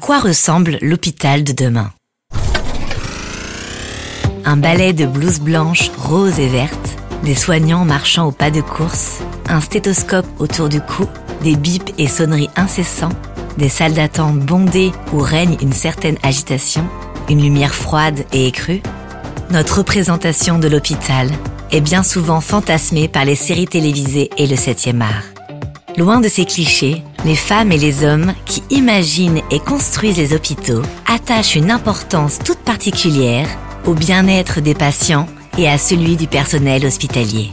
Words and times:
quoi 0.00 0.18
ressemble 0.18 0.78
l'hôpital 0.80 1.44
de 1.44 1.52
demain? 1.52 1.92
Un 4.44 4.56
ballet 4.56 4.92
de 4.92 5.06
blouses 5.06 5.40
blanches, 5.40 5.90
roses 5.96 6.40
et 6.40 6.48
vertes, 6.48 6.96
des 7.22 7.34
soignants 7.34 7.84
marchant 7.84 8.26
au 8.26 8.32
pas 8.32 8.50
de 8.50 8.62
course, 8.62 9.18
un 9.48 9.60
stéthoscope 9.60 10.26
autour 10.38 10.68
du 10.68 10.80
cou, 10.80 11.06
des 11.42 11.54
bips 11.54 11.92
et 11.98 12.08
sonneries 12.08 12.50
incessants, 12.56 13.12
des 13.58 13.68
salles 13.68 13.94
d'attente 13.94 14.40
bondées 14.40 14.92
où 15.12 15.18
règne 15.18 15.56
une 15.60 15.72
certaine 15.72 16.16
agitation, 16.22 16.88
une 17.28 17.42
lumière 17.42 17.74
froide 17.74 18.24
et 18.32 18.46
écrue. 18.46 18.82
Notre 19.50 19.78
représentation 19.78 20.58
de 20.58 20.68
l'hôpital 20.68 21.30
est 21.70 21.82
bien 21.82 22.02
souvent 22.02 22.40
fantasmée 22.40 23.06
par 23.06 23.24
les 23.24 23.36
séries 23.36 23.66
télévisées 23.66 24.30
et 24.38 24.46
le 24.46 24.56
7e 24.56 25.02
art. 25.02 25.24
Loin 25.96 26.20
de 26.20 26.28
ces 26.28 26.46
clichés, 26.46 27.02
les 27.24 27.36
femmes 27.36 27.72
et 27.72 27.78
les 27.78 28.04
hommes 28.04 28.32
qui 28.46 28.62
imaginent 28.70 29.42
et 29.50 29.60
construisent 29.60 30.16
les 30.16 30.32
hôpitaux 30.32 30.82
attachent 31.06 31.56
une 31.56 31.70
importance 31.70 32.38
toute 32.38 32.58
particulière 32.58 33.48
au 33.86 33.94
bien-être 33.94 34.60
des 34.60 34.74
patients 34.74 35.26
et 35.58 35.68
à 35.68 35.78
celui 35.78 36.16
du 36.16 36.26
personnel 36.26 36.86
hospitalier. 36.86 37.50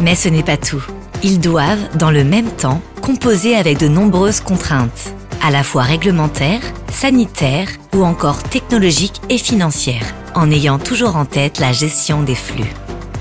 Mais 0.00 0.14
ce 0.14 0.28
n'est 0.28 0.42
pas 0.42 0.56
tout. 0.56 0.84
Ils 1.22 1.40
doivent, 1.40 1.96
dans 1.96 2.10
le 2.10 2.24
même 2.24 2.50
temps, 2.50 2.82
composer 3.00 3.56
avec 3.56 3.78
de 3.78 3.88
nombreuses 3.88 4.40
contraintes, 4.40 5.14
à 5.42 5.50
la 5.50 5.62
fois 5.62 5.82
réglementaires, 5.82 6.60
sanitaires 6.90 7.68
ou 7.94 8.04
encore 8.04 8.42
technologiques 8.42 9.20
et 9.30 9.38
financières, 9.38 10.14
en 10.34 10.50
ayant 10.50 10.78
toujours 10.78 11.16
en 11.16 11.24
tête 11.24 11.58
la 11.58 11.72
gestion 11.72 12.22
des 12.22 12.34
flux. 12.34 12.72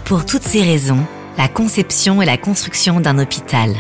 Pour 0.04 0.26
toutes 0.26 0.44
ces 0.44 0.62
raisons, 0.62 1.06
la 1.38 1.48
conception 1.48 2.22
et 2.22 2.26
la 2.26 2.38
construction 2.38 3.00
d'un 3.00 3.20
hôpital, 3.20 3.74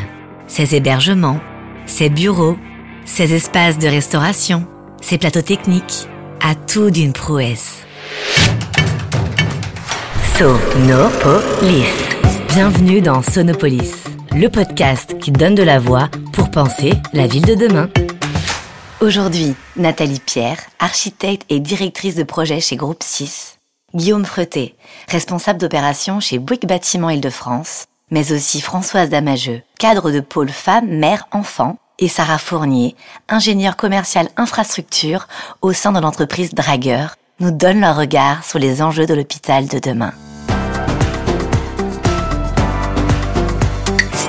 ses 0.47 0.75
hébergements, 0.75 1.39
ses 1.85 2.09
bureaux, 2.09 2.57
ses 3.05 3.34
espaces 3.34 3.77
de 3.77 3.88
restauration, 3.88 4.67
ses 5.02 5.17
plateaux 5.17 5.41
techniques, 5.41 6.07
a 6.41 6.55
tout 6.55 6.89
d'une 6.89 7.13
prouesse. 7.13 7.84
Sonopolis. 10.37 11.85
Bienvenue 12.49 13.01
dans 13.01 13.21
Sonopolis, 13.21 14.04
le 14.32 14.48
podcast 14.49 15.18
qui 15.20 15.32
donne 15.32 15.55
de 15.55 15.63
la 15.63 15.79
voix 15.79 16.09
pour 16.34 16.51
penser 16.51 16.93
la 17.13 17.27
ville 17.27 17.46
de 17.46 17.55
demain. 17.55 17.90
Aujourd'hui, 19.02 19.55
Nathalie 19.76 20.20
Pierre, 20.20 20.59
architecte 20.79 21.46
et 21.49 21.59
directrice 21.59 22.15
de 22.15 22.24
projet 22.24 22.59
chez 22.59 22.76
Groupe 22.76 23.04
6. 23.04 23.59
Guillaume 23.93 24.26
Freté, 24.26 24.76
responsable 25.07 25.59
d'opération 25.59 26.20
chez 26.20 26.40
Bouygues 26.40 26.68
Bâtiment 26.68 27.09
Île-de-France. 27.09 27.85
Mais 28.12 28.31
aussi 28.31 28.62
Françoise 28.62 29.09
Damageux, 29.09 29.62
cadre 29.79 30.12
de 30.12 30.20
pôle 30.20 30.49
femmes, 30.49 30.87
mères, 30.87 31.27
enfants. 31.31 31.77
Et 31.98 32.10
Sarah 32.10 32.38
Fournier, 32.38 32.93
ingénieure 33.29 33.77
commerciale 33.77 34.27
infrastructure 34.35 35.27
au 35.62 35.71
sein 35.71 35.93
de 35.93 35.99
l'entreprise 36.02 36.54
Dragueur, 36.54 37.15
nous 37.40 37.52
donnent 37.52 37.79
leur 37.79 37.96
regard 37.96 38.43
sur 38.43 38.60
les 38.60 38.82
enjeux 38.82 39.05
de 39.05 39.13
l'hôpital 39.13 39.68
de 39.70 39.79
demain. 39.79 40.12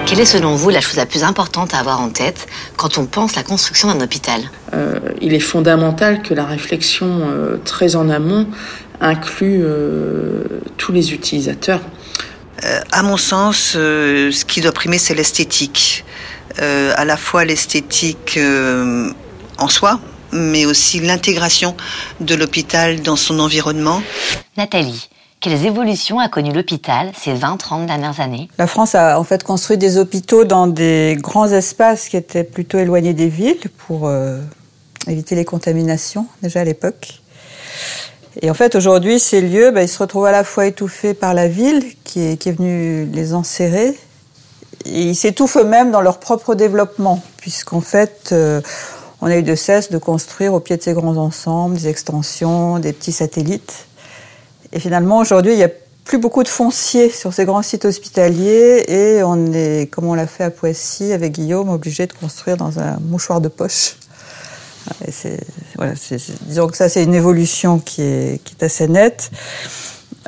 Quelle 0.07 0.21
est 0.21 0.25
selon 0.25 0.55
vous 0.55 0.71
la 0.71 0.81
chose 0.81 0.95
la 0.95 1.07
plus 1.07 1.25
importante 1.25 1.75
à 1.75 1.79
avoir 1.79 2.01
en 2.01 2.11
tête 2.11 2.47
quand 2.77 2.99
on 2.99 3.07
pense 3.07 3.35
la 3.35 3.43
construction 3.43 3.93
d'un 3.93 4.01
hôpital? 4.01 4.41
Euh, 4.73 5.01
Il 5.21 5.35
est 5.35 5.41
fondamental 5.41 6.23
que 6.23 6.35
la 6.35 6.45
réflexion 6.45 7.23
euh, 7.23 7.57
très 7.65 7.97
en 7.97 8.09
amont 8.09 8.47
inclue 9.01 9.61
euh, 9.65 10.45
tous 10.77 10.93
les 10.93 11.13
utilisateurs. 11.13 11.81
à 12.93 13.03
mon 13.03 13.17
sens, 13.17 13.73
ce 13.73 14.45
qui 14.45 14.61
doit 14.61 14.73
primer, 14.73 14.99
c'est 14.99 15.15
l'esthétique. 15.15 16.05
À 16.59 17.05
la 17.05 17.17
fois 17.17 17.45
l'esthétique 17.45 18.39
en 19.59 19.69
soi, 19.69 20.01
mais 20.33 20.67
aussi 20.67 21.01
l'intégration 21.01 21.77
de 22.21 22.35
l'hôpital 22.35 23.03
dans 23.03 23.17
son 23.17 23.39
environnement. 23.41 24.03
Nathalie, 24.57 25.09
quelles 25.41 25.67
évolutions 25.67 26.19
a 26.19 26.29
connu 26.29 26.53
l'hôpital 26.53 27.13
ces 27.17 27.35
20-30 27.35 27.87
dernières 27.87 28.21
années? 28.21 28.49
La 28.59 28.67
France 28.67 28.95
a 28.95 29.21
en 29.21 29.25
fait 29.25 29.43
construit 29.43 29.79
des 29.79 29.99
hôpitaux 29.99 30.45
dans 30.45 30.67
des 30.67 31.17
grands 31.21 31.49
espaces 31.49 32.09
qui 32.09 32.17
étaient 32.17 32.45
plutôt 32.45 32.79
éloignés 32.79 33.15
des 33.15 33.29
villes 33.29 33.69
pour 33.87 34.09
euh, 34.09 34.41
éviter 35.07 35.35
les 35.35 35.45
contaminations 35.45 36.27
déjà 36.43 36.61
à 36.61 36.65
l'époque. 36.65 37.21
Et 38.43 38.51
en 38.51 38.55
fait 38.55 38.75
aujourd'hui 38.75 39.19
ces 39.19 39.41
lieux, 39.41 39.71
bah, 39.71 39.83
ils 39.83 39.89
se 39.89 39.99
retrouvent 39.99 40.27
à 40.27 40.33
la 40.33 40.43
fois 40.43 40.67
étouffés 40.67 41.15
par 41.15 41.35
la 41.35 41.49
ville 41.49 41.85
qui 42.03 42.21
est, 42.21 42.37
qui 42.39 42.49
est 42.49 42.53
venue 42.53 43.07
les 43.07 43.35
enserrer 43.35 43.95
ils 44.89 45.17
s'étouffent 45.17 45.57
eux-mêmes 45.59 45.91
dans 45.91 46.01
leur 46.01 46.19
propre 46.19 46.55
développement 46.55 47.23
puisqu'en 47.37 47.81
fait 47.81 48.31
euh, 48.33 48.61
on 49.21 49.27
a 49.27 49.37
eu 49.37 49.43
de 49.43 49.55
cesse 49.55 49.91
de 49.91 49.99
construire 49.99 50.55
au 50.55 50.61
pied 50.61 50.77
de 50.77 50.83
ces 50.83 50.93
grands 50.93 51.17
ensembles 51.17 51.77
des 51.77 51.89
extensions, 51.89 52.79
des 52.79 52.93
petits 52.93 53.13
satellites. 53.13 53.87
Et 54.73 54.81
finalement, 54.81 55.19
aujourd'hui, 55.19 55.53
il 55.53 55.57
n'y 55.57 55.65
a 55.65 55.71
plus 56.05 56.19
beaucoup 56.19 56.43
de 56.43 56.49
fonciers 56.49 57.11
sur 57.11 57.33
ces 57.33 57.45
grands 57.45 57.63
sites 57.63 57.85
hospitaliers 57.85 58.85
et 58.89 59.23
on 59.23 59.53
est, 59.53 59.91
comme 59.91 60.07
on 60.07 60.15
l'a 60.15 60.27
fait 60.27 60.45
à 60.45 60.51
Poissy 60.51 61.13
avec 61.13 61.33
Guillaume, 61.33 61.71
obligé 61.71 62.07
de 62.07 62.13
construire 62.13 62.57
dans 62.57 62.79
un 62.79 62.99
mouchoir 63.01 63.41
de 63.41 63.49
poche. 63.49 63.97
voilà, 65.77 65.95
disons 66.43 66.69
que 66.69 66.77
ça, 66.77 66.89
c'est 66.89 67.03
une 67.03 67.15
évolution 67.15 67.79
qui 67.79 68.03
est 68.03 68.63
assez 68.63 68.87
nette. 68.87 69.31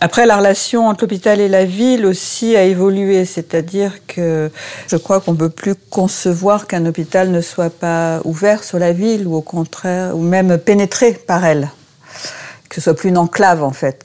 Après, 0.01 0.27
la 0.27 0.37
relation 0.37 0.87
entre 0.87 1.05
l'hôpital 1.05 1.41
et 1.41 1.49
la 1.49 1.65
ville 1.65 2.07
aussi 2.07 2.57
a 2.57 2.63
évolué, 2.63 3.25
c'est-à-dire 3.25 4.07
que 4.07 4.49
je 4.87 4.97
crois 4.97 5.21
qu'on 5.21 5.33
ne 5.33 5.37
peut 5.37 5.51
plus 5.51 5.75
concevoir 5.75 6.69
qu'un 6.69 6.87
hôpital 6.87 7.33
ne 7.33 7.41
soit 7.41 7.71
pas 7.71 8.21
ouvert 8.25 8.63
sur 8.63 8.79
la 8.79 8.93
ville 8.93 9.27
ou 9.27 9.35
au 9.35 9.41
contraire, 9.41 10.17
ou 10.17 10.21
même 10.21 10.57
pénétré 10.59 11.13
par 11.15 11.45
elle, 11.45 11.71
que 12.69 12.77
ce 12.77 12.83
soit 12.83 12.95
plus 12.95 13.09
une 13.09 13.19
enclave 13.19 13.65
en 13.65 13.73
fait. 13.73 14.05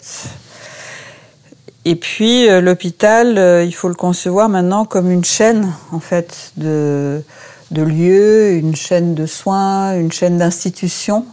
Et 1.86 1.96
puis 1.96 2.50
euh, 2.50 2.60
l'hôpital, 2.60 3.38
euh, 3.38 3.64
il 3.64 3.76
faut 3.76 3.90
le 3.90 3.94
concevoir 3.94 4.50
maintenant 4.50 4.86
comme 4.86 5.12
une 5.12 5.26
chaîne 5.26 5.74
en 5.92 6.00
fait 6.00 6.54
de, 6.58 7.22
de 7.70 7.84
lieux, 7.84 8.54
une 8.54 8.76
chaîne 8.76 9.14
de 9.14 9.28
soins, 9.28 9.96
une 9.96 10.12
chaîne 10.12 10.40
d'institutions 10.40 11.26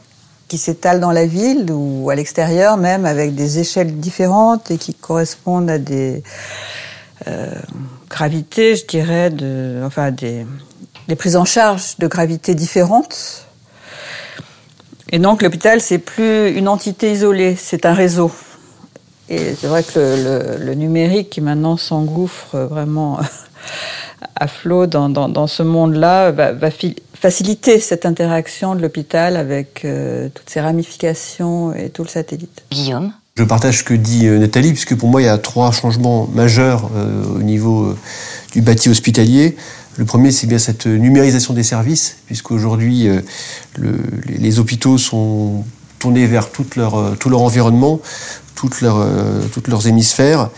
qui 0.51 0.59
s'étalent 0.59 0.99
dans 0.99 1.13
la 1.13 1.27
ville 1.27 1.71
ou 1.71 2.11
à 2.11 2.17
l'extérieur 2.17 2.77
même 2.77 3.07
avec 3.07 3.37
des 3.37 3.61
échelles 3.61 4.01
différentes 4.01 4.73
et 4.73 4.79
qui 4.79 4.95
correspondent 4.95 5.71
à 5.71 5.79
des 5.79 6.25
euh, 7.29 7.55
gravités, 8.09 8.75
je 8.75 8.85
dirais, 8.85 9.31
de, 9.31 9.81
enfin 9.85 10.11
des, 10.11 10.45
des 11.07 11.15
prises 11.15 11.37
en 11.37 11.45
charge 11.45 11.99
de 11.99 12.09
gravité 12.09 12.57
différentes. 12.57 13.47
Et 15.13 15.21
donc 15.21 15.43
l'hôpital, 15.43 15.81
c'est 15.81 15.99
plus 15.99 16.51
une 16.51 16.67
entité 16.67 17.13
isolée, 17.13 17.55
c'est 17.55 17.87
un 17.87 17.95
réseau. 17.95 18.33
Et 19.29 19.55
c'est 19.55 19.69
vrai 19.69 19.85
que 19.85 20.59
le, 20.59 20.75
numérique 20.75 21.31
qui 21.31 21.41
maintenant 21.41 21.77
s'engouffre 21.77 22.59
vraiment 22.59 23.21
à 24.35 24.49
flot 24.49 24.89
dans, 24.89 25.09
dans, 25.09 25.29
dans 25.29 25.47
ce 25.47 25.63
monde-là 25.63 26.33
va, 26.33 26.51
va, 26.51 26.71
faciliter 27.21 27.81
cette 27.81 28.07
interaction 28.07 28.75
de 28.75 28.81
l'hôpital 28.81 29.37
avec 29.37 29.85
euh, 29.85 30.29
toutes 30.35 30.49
ses 30.49 30.61
ramifications 30.61 31.75
et 31.75 31.91
tout 31.91 32.03
le 32.03 32.09
satellite. 32.09 32.63
Guillaume 32.73 33.13
Je 33.37 33.45
partage 33.45 33.79
ce 33.79 33.85
que 33.85 33.93
dit 33.93 34.27
euh, 34.27 34.39
Nathalie, 34.39 34.73
puisque 34.73 34.97
pour 34.97 35.11
moi, 35.11 35.21
il 35.21 35.27
y 35.27 35.29
a 35.29 35.37
trois 35.37 35.71
changements 35.71 36.27
majeurs 36.33 36.91
euh, 36.97 37.23
au 37.37 37.43
niveau 37.43 37.85
euh, 37.85 37.99
du 38.53 38.63
bâti 38.63 38.89
hospitalier. 38.89 39.57
Le 39.99 40.07
premier, 40.07 40.31
c'est 40.33 40.47
bien 40.47 40.59
cette 40.59 40.87
numérisation 40.87 41.53
des 41.53 41.63
services, 41.63 42.17
puisqu'aujourd'hui, 42.25 43.07
euh, 43.07 43.21
le, 43.77 43.99
les, 44.27 44.39
les, 44.39 44.59
hôpitaux 44.59 44.97
sont 44.97 45.65
tournés 45.99 46.27
vers 46.27 46.51
toute 46.51 46.77
leur, 46.77 47.19
tout 47.19 47.29
leur 47.29 47.43
environnement 47.43 48.01
toutes, 48.61 48.83
leurs, 48.83 49.01
euh, 49.01 49.41
leurs 49.69 49.87
hémisphères. 49.87 50.51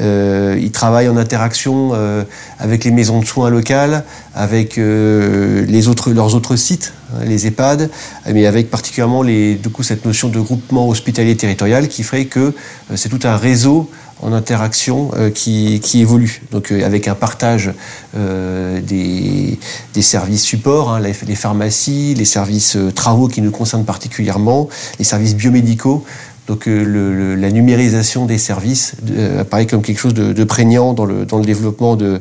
Euh, 0.00 0.58
ils 0.58 0.70
travaillent 0.70 1.10
en 1.10 1.18
interaction 1.18 1.90
euh, 1.92 2.24
avec 2.58 2.84
les 2.84 2.90
maisons 2.90 3.20
de 3.20 3.26
soins 3.26 3.50
locales, 3.50 4.04
avec 4.34 4.78
euh, 4.78 5.66
les 5.66 5.86
autres, 5.86 6.10
leurs 6.10 6.34
autres 6.34 6.56
sites, 6.56 6.94
hein, 7.12 7.24
les 7.26 7.46
EHPAD, 7.46 7.90
mais 8.32 8.46
avec 8.46 8.70
particulièrement 8.70 9.22
les, 9.22 9.56
du 9.56 9.68
coup, 9.68 9.82
cette 9.82 10.06
notion 10.06 10.30
de 10.30 10.40
groupement 10.40 10.88
hospitalier 10.88 11.36
territorial 11.36 11.88
qui 11.88 12.02
ferait 12.02 12.24
que 12.24 12.54
c'est 12.94 13.10
tout 13.10 13.28
un 13.28 13.36
réseau 13.36 13.90
en 14.22 14.34
interaction 14.34 15.10
qui, 15.34 15.80
qui, 15.82 16.02
évolue. 16.02 16.42
Donc 16.50 16.72
avec 16.72 17.08
un 17.08 17.14
partage 17.14 17.72
des, 18.14 19.58
des, 19.94 20.02
services 20.02 20.42
supports, 20.42 20.90
hein, 20.90 21.00
les, 21.00 21.14
pharmacies, 21.34 22.14
les 22.14 22.26
services 22.26 22.76
travaux 22.94 23.28
qui 23.28 23.40
nous 23.40 23.50
concernent 23.50 23.86
particulièrement, 23.86 24.68
les 24.98 25.06
services 25.06 25.34
biomédicaux. 25.34 26.04
Donc 26.50 26.66
euh, 26.66 27.36
la 27.36 27.52
numérisation 27.52 28.26
des 28.26 28.36
services 28.36 28.96
euh, 29.12 29.42
apparaît 29.42 29.68
comme 29.68 29.82
quelque 29.82 30.00
chose 30.00 30.14
de, 30.14 30.44
prégnant 30.44 30.94
dans 30.94 31.04
le, 31.04 31.24
dans 31.24 31.38
le 31.38 31.44
développement 31.44 31.96
euh, 32.00 32.18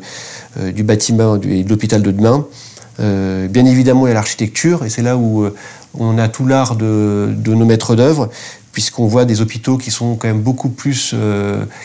du 0.71 0.83
bâtiment 0.83 1.37
et 1.41 1.63
de 1.63 1.69
l'hôpital 1.69 2.03
de 2.03 2.11
demain. 2.11 2.45
Bien 2.99 3.65
évidemment, 3.65 4.05
il 4.05 4.09
y 4.09 4.11
a 4.11 4.13
l'architecture, 4.13 4.83
et 4.83 4.89
c'est 4.89 5.01
là 5.01 5.15
où 5.15 5.47
on 5.97 6.17
a 6.17 6.27
tout 6.27 6.45
l'art 6.45 6.75
de, 6.75 7.29
de, 7.33 7.53
nos 7.53 7.63
maîtres 7.63 7.95
d'œuvre, 7.95 8.29
puisqu'on 8.73 9.07
voit 9.07 9.23
des 9.23 9.39
hôpitaux 9.39 9.77
qui 9.77 9.89
sont 9.89 10.15
quand 10.15 10.27
même 10.27 10.41
beaucoup 10.41 10.67
plus, 10.67 11.15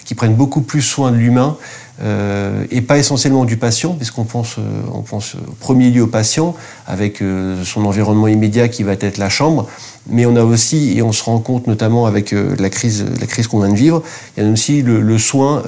qui 0.05 0.17
prennent 0.17 0.35
beaucoup 0.35 0.61
plus 0.61 0.83
soin 0.83 1.13
de 1.13 1.17
l'humain, 1.17 1.57
euh, 2.03 2.65
et 2.71 2.81
pas 2.81 2.99
essentiellement 2.99 3.45
du 3.45 3.57
patient, 3.57 3.93
puisqu'on 3.95 4.25
pense, 4.25 4.57
on 4.93 5.03
pense 5.03 5.37
au 5.37 5.53
premier 5.61 5.91
lieu 5.91 6.03
au 6.03 6.07
patient, 6.09 6.55
avec 6.87 7.23
son 7.65 7.85
environnement 7.85 8.29
immédiat 8.29 8.69
qui 8.69 8.83
va 8.83 8.93
être 8.93 9.17
la 9.19 9.29
chambre, 9.29 9.69
mais 10.09 10.27
on 10.27 10.37
a 10.37 10.43
aussi, 10.43 10.99
et 10.99 11.03
on 11.03 11.13
se 11.13 11.23
rend 11.23 11.39
compte 11.39 11.67
notamment 11.67 12.07
avec 12.07 12.33
la 12.33 12.69
crise, 12.69 13.07
la 13.21 13.27
crise 13.27 13.47
qu'on 13.47 13.61
vient 13.61 13.71
de 13.71 13.77
vivre, 13.77 14.03
il 14.37 14.45
y 14.45 14.47
a 14.47 14.51
aussi 14.51 14.83
le, 14.83 15.01
le 15.01 15.19
soin 15.19 15.63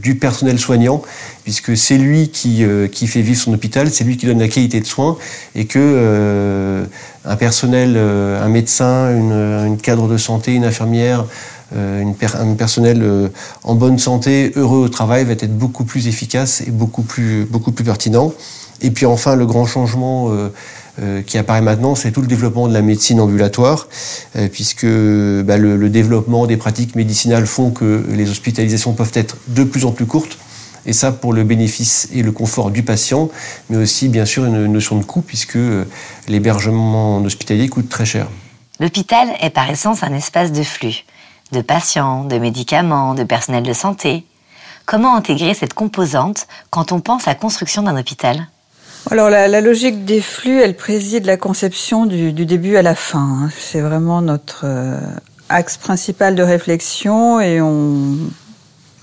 du 0.00 0.14
personnel 0.14 0.58
soignant, 0.58 1.02
puisque 1.44 1.76
c'est 1.76 1.98
lui 1.98 2.28
qui, 2.28 2.64
qui 2.90 3.06
fait 3.06 3.20
vivre 3.20 3.40
son 3.40 3.52
hôpital, 3.52 3.90
c'est 3.90 4.04
lui 4.04 4.16
qui 4.16 4.26
donne 4.26 4.38
la 4.38 4.48
qualité 4.48 4.80
de 4.80 4.86
soins, 4.86 5.18
et 5.54 5.66
que 5.66 6.86
un 7.24 7.36
personnel, 7.36 7.96
un 7.96 8.48
médecin, 8.48 9.10
une, 9.14 9.32
une 9.66 9.76
cadre 9.78 10.08
de 10.08 10.16
santé, 10.16 10.54
une 10.54 10.64
infirmière, 10.64 11.26
euh, 11.74 12.04
un 12.34 12.54
personnel 12.54 13.00
euh, 13.02 13.28
en 13.64 13.74
bonne 13.74 13.98
santé, 13.98 14.52
heureux 14.56 14.84
au 14.84 14.88
travail, 14.88 15.24
va 15.24 15.32
être 15.32 15.56
beaucoup 15.56 15.84
plus 15.84 16.06
efficace 16.06 16.62
et 16.66 16.70
beaucoup 16.70 17.02
plus, 17.02 17.44
beaucoup 17.44 17.72
plus 17.72 17.84
pertinent. 17.84 18.32
Et 18.80 18.90
puis 18.90 19.06
enfin, 19.06 19.36
le 19.36 19.46
grand 19.46 19.64
changement 19.64 20.28
euh, 20.30 21.22
qui 21.22 21.38
apparaît 21.38 21.62
maintenant, 21.62 21.94
c'est 21.94 22.10
tout 22.10 22.20
le 22.20 22.26
développement 22.26 22.68
de 22.68 22.74
la 22.74 22.82
médecine 22.82 23.20
ambulatoire, 23.20 23.88
puisque 24.50 24.84
bah, 24.84 25.56
le, 25.56 25.88
développement 25.88 26.46
des 26.46 26.56
pratiques 26.56 26.96
médicinales 26.96 27.46
font 27.46 27.70
que 27.70 28.04
les 28.10 28.28
hospitalisations 28.28 28.92
peuvent 28.92 29.12
être 29.14 29.36
de 29.48 29.64
plus 29.64 29.84
en 29.84 29.92
plus 29.92 30.04
courtes. 30.04 30.36
Et 30.84 30.92
ça 30.92 31.12
pour 31.12 31.32
le 31.32 31.44
bénéfice 31.44 32.08
et 32.12 32.24
le 32.24 32.32
confort 32.32 32.72
du 32.72 32.82
patient, 32.82 33.30
mais 33.70 33.76
aussi 33.76 34.08
bien 34.08 34.24
sûr 34.24 34.44
une 34.44 34.66
notion 34.66 34.98
de 34.98 35.04
coût, 35.04 35.22
puisque 35.22 35.58
l'hébergement 36.26 37.18
hospitalier 37.18 37.68
coûte 37.68 37.88
très 37.88 38.04
cher. 38.04 38.26
L'hôpital 38.80 39.28
est 39.40 39.50
par 39.50 39.70
essence 39.70 40.02
un 40.02 40.12
espace 40.12 40.50
de 40.50 40.64
flux 40.64 41.04
de 41.52 41.60
patients, 41.60 42.24
de 42.24 42.38
médicaments, 42.38 43.14
de 43.14 43.24
personnel 43.24 43.62
de 43.62 43.72
santé. 43.72 44.24
Comment 44.86 45.14
intégrer 45.14 45.54
cette 45.54 45.74
composante 45.74 46.46
quand 46.70 46.92
on 46.92 47.00
pense 47.00 47.28
à 47.28 47.30
la 47.30 47.34
construction 47.36 47.82
d'un 47.82 47.96
hôpital? 47.96 48.48
Alors 49.10 49.30
la, 49.30 49.60
logique 49.60 50.04
des 50.04 50.20
flux, 50.20 50.60
elle 50.60 50.76
préside 50.76 51.26
la 51.26 51.36
conception 51.36 52.06
du, 52.06 52.32
début 52.32 52.76
à 52.76 52.82
la 52.82 52.94
fin. 52.94 53.44
Hein. 53.44 53.50
C'est 53.58 53.80
vraiment 53.80 54.22
notre 54.22 54.62
euh, 54.64 54.98
axe 55.48 55.76
principal 55.76 56.34
de 56.34 56.42
réflexion 56.42 57.40
et 57.40 57.60
on 57.60 58.16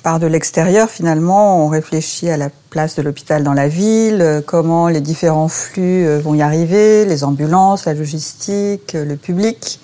part 0.02 0.20
de 0.20 0.28
l'extérieur 0.28 0.90
finalement, 0.90 1.66
on 1.66 1.68
réfléchit 1.68 2.30
à 2.30 2.38
la 2.38 2.50
place 2.70 2.96
de 2.96 3.02
l'hôpital 3.02 3.44
dans 3.44 3.54
la 3.54 3.68
ville, 3.68 4.22
euh, 4.22 4.42
comment 4.46 4.88
les 4.88 5.02
différents 5.02 5.50
flux 5.50 6.08
euh, 6.08 6.20
vont 6.20 6.34
y 6.34 6.42
arriver, 6.42 7.04
les 7.06 7.24
ambulances, 7.26 7.86
la 7.86 7.94
logistique, 7.94 8.94
le 8.94 9.16
public. 9.18 9.80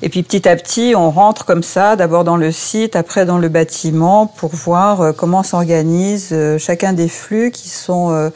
Et 0.00 0.08
puis 0.08 0.22
petit 0.22 0.48
à 0.48 0.54
petit, 0.54 0.94
on 0.96 1.10
rentre 1.10 1.44
comme 1.44 1.64
ça, 1.64 1.96
d'abord 1.96 2.22
dans 2.22 2.36
le 2.36 2.52
site, 2.52 2.94
après 2.94 3.26
dans 3.26 3.38
le 3.38 3.48
bâtiment, 3.48 4.26
pour 4.26 4.54
voir 4.54 5.00
euh, 5.00 5.12
comment 5.12 5.42
s'organise 5.42 6.28
euh, 6.30 6.56
chacun 6.56 6.92
des 6.92 7.08
flux 7.08 7.50
qui 7.50 7.68
sont 7.68 8.12
euh, 8.12 8.30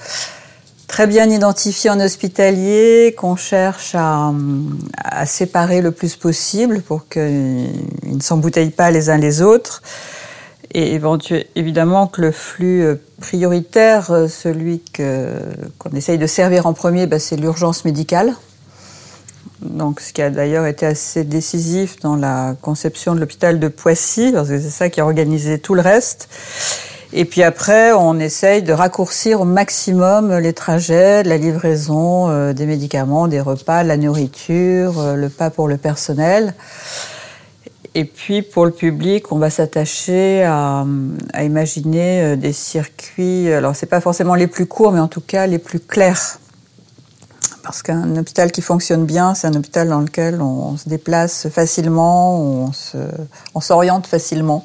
très 0.89 1.07
bien 1.07 1.31
identifiés 1.31 1.89
en 1.91 2.01
hospitalier, 2.01 3.15
qu'on 3.17 3.37
cherche 3.37 3.95
à, 3.95 4.33
séparer 5.25 5.83
le 5.83 5.93
plus 5.93 6.17
possible 6.17 6.83
pour 6.83 7.09
qu'ils 7.09 7.23
ne 7.23 8.21
s'embouteillent 8.21 8.71
pas 8.71 8.91
les 8.91 9.09
uns 9.09 9.19
les 9.19 9.41
autres. 9.41 9.83
Et 10.75 10.99
évidemment 11.55 12.07
que 12.07 12.23
le 12.23 12.33
flux 12.33 12.85
prioritaire, 13.21 14.27
celui 14.29 14.83
qu'on 14.97 15.91
essaye 15.95 16.19
de 16.19 16.27
servir 16.27 16.67
en 16.67 16.73
premier, 16.73 17.07
bah, 17.07 17.19
c'est 17.19 17.37
l'urgence 17.37 17.85
médicale 17.85 18.35
donc, 19.63 20.01
ce 20.01 20.13
qui 20.13 20.23
a 20.23 20.31
d'ailleurs 20.31 20.67
été 20.67 20.87
assez 20.87 21.25
décisif 21.25 22.01
dans 22.01 22.17
la 22.17 22.55
conception 22.61 23.15
de 23.15 23.21
l'hôpital 23.21 23.61
de 23.61 23.69
Poissy, 23.69 24.33
parce 24.33 24.49
que 24.49 24.61
c'est 24.61 24.71
ça 24.71 24.89
qui 24.89 25.01
a 25.01 25.05
organisé 25.05 25.59
tout 25.59 25.75
le 25.75 25.81
reste. 25.83 26.29
Et 27.15 27.27
puis 27.27 27.43
après, 27.43 27.93
on 27.93 28.19
essaye 28.19 28.63
de 28.63 28.73
raccourcir 28.73 29.43
au 29.43 29.45
maximum 29.45 30.37
les 30.39 30.55
trajets, 30.55 31.23
la 31.23 31.37
livraison 31.37 32.31
euh, 32.31 32.55
des 32.55 32.65
médicaments, 32.65 33.29
des 33.29 33.41
repas, 33.41 33.83
la 33.83 33.99
nourriture, 33.99 34.99
euh, 34.99 35.15
le 35.15 35.29
pas 35.29 35.51
pour 35.51 35.69
le 35.69 35.77
personnel. 35.77 36.55
Et 37.95 38.07
puis 38.07 38.41
pour 38.41 38.65
le 38.65 38.71
public, 38.71 39.31
on 39.31 39.37
va 39.37 39.51
s'attacher 39.51 40.43
à, 40.45 40.87
à, 41.35 41.45
imaginer 41.45 42.23
euh, 42.23 42.37
des 42.37 42.55
circuits. 42.55 43.53
Alors 43.53 43.77
c'est 43.77 43.87
pas 43.87 44.01
forcément 44.01 44.35
les 44.35 44.47
plus 44.47 44.65
courts, 44.65 44.93
mais 44.93 45.01
en 45.01 45.09
tout 45.09 45.21
cas 45.21 45.47
les 45.47 45.59
plus 45.59 45.81
clairs 45.81 46.39
parce 47.63 47.83
qu'un 47.83 48.17
hôpital 48.17 48.53
qui 48.53 48.63
fonctionne 48.63 49.05
bien, 49.07 49.35
c'est 49.35 49.47
un 49.47 49.55
hôpital 49.55 49.89
dans 49.89 50.01
lequel 50.01 50.41
on, 50.41 50.77
se 50.77 50.89
déplace 50.89 51.49
facilement, 51.49 52.41
on, 52.41 52.73
se, 52.73 52.99
on 53.55 53.61
s'oriente 53.61 54.07
facilement. 54.07 54.65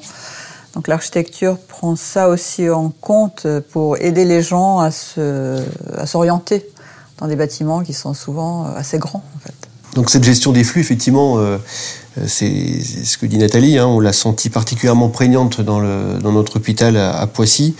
Donc 0.74 0.88
l'architecture 0.88 1.58
prend 1.58 1.96
ça 1.96 2.28
aussi 2.28 2.68
en 2.68 2.90
compte 2.90 3.46
pour 3.70 3.96
aider 3.98 4.24
les 4.24 4.42
gens 4.42 4.80
à, 4.80 4.90
se, 4.90 5.62
à 5.96 6.06
s'orienter 6.06 6.68
dans 7.18 7.26
des 7.26 7.36
bâtiments 7.36 7.82
qui 7.82 7.92
sont 7.92 8.14
souvent 8.14 8.66
assez 8.76 8.98
grands. 8.98 9.24
En 9.36 9.38
fait. 9.40 9.68
Donc 9.94 10.10
cette 10.10 10.24
gestion 10.24 10.52
des 10.52 10.64
flux, 10.64 10.80
effectivement, 10.80 11.38
euh, 11.38 11.58
c'est 12.26 12.82
ce 12.82 13.18
que 13.18 13.26
dit 13.26 13.38
Nathalie, 13.38 13.78
hein, 13.78 13.86
on 13.86 14.00
l'a 14.00 14.12
senti 14.12 14.50
particulièrement 14.50 15.08
prégnante 15.08 15.60
dans, 15.60 15.80
notre 15.80 16.56
hôpital 16.56 16.96
à, 16.96 17.26
Poissy. 17.26 17.74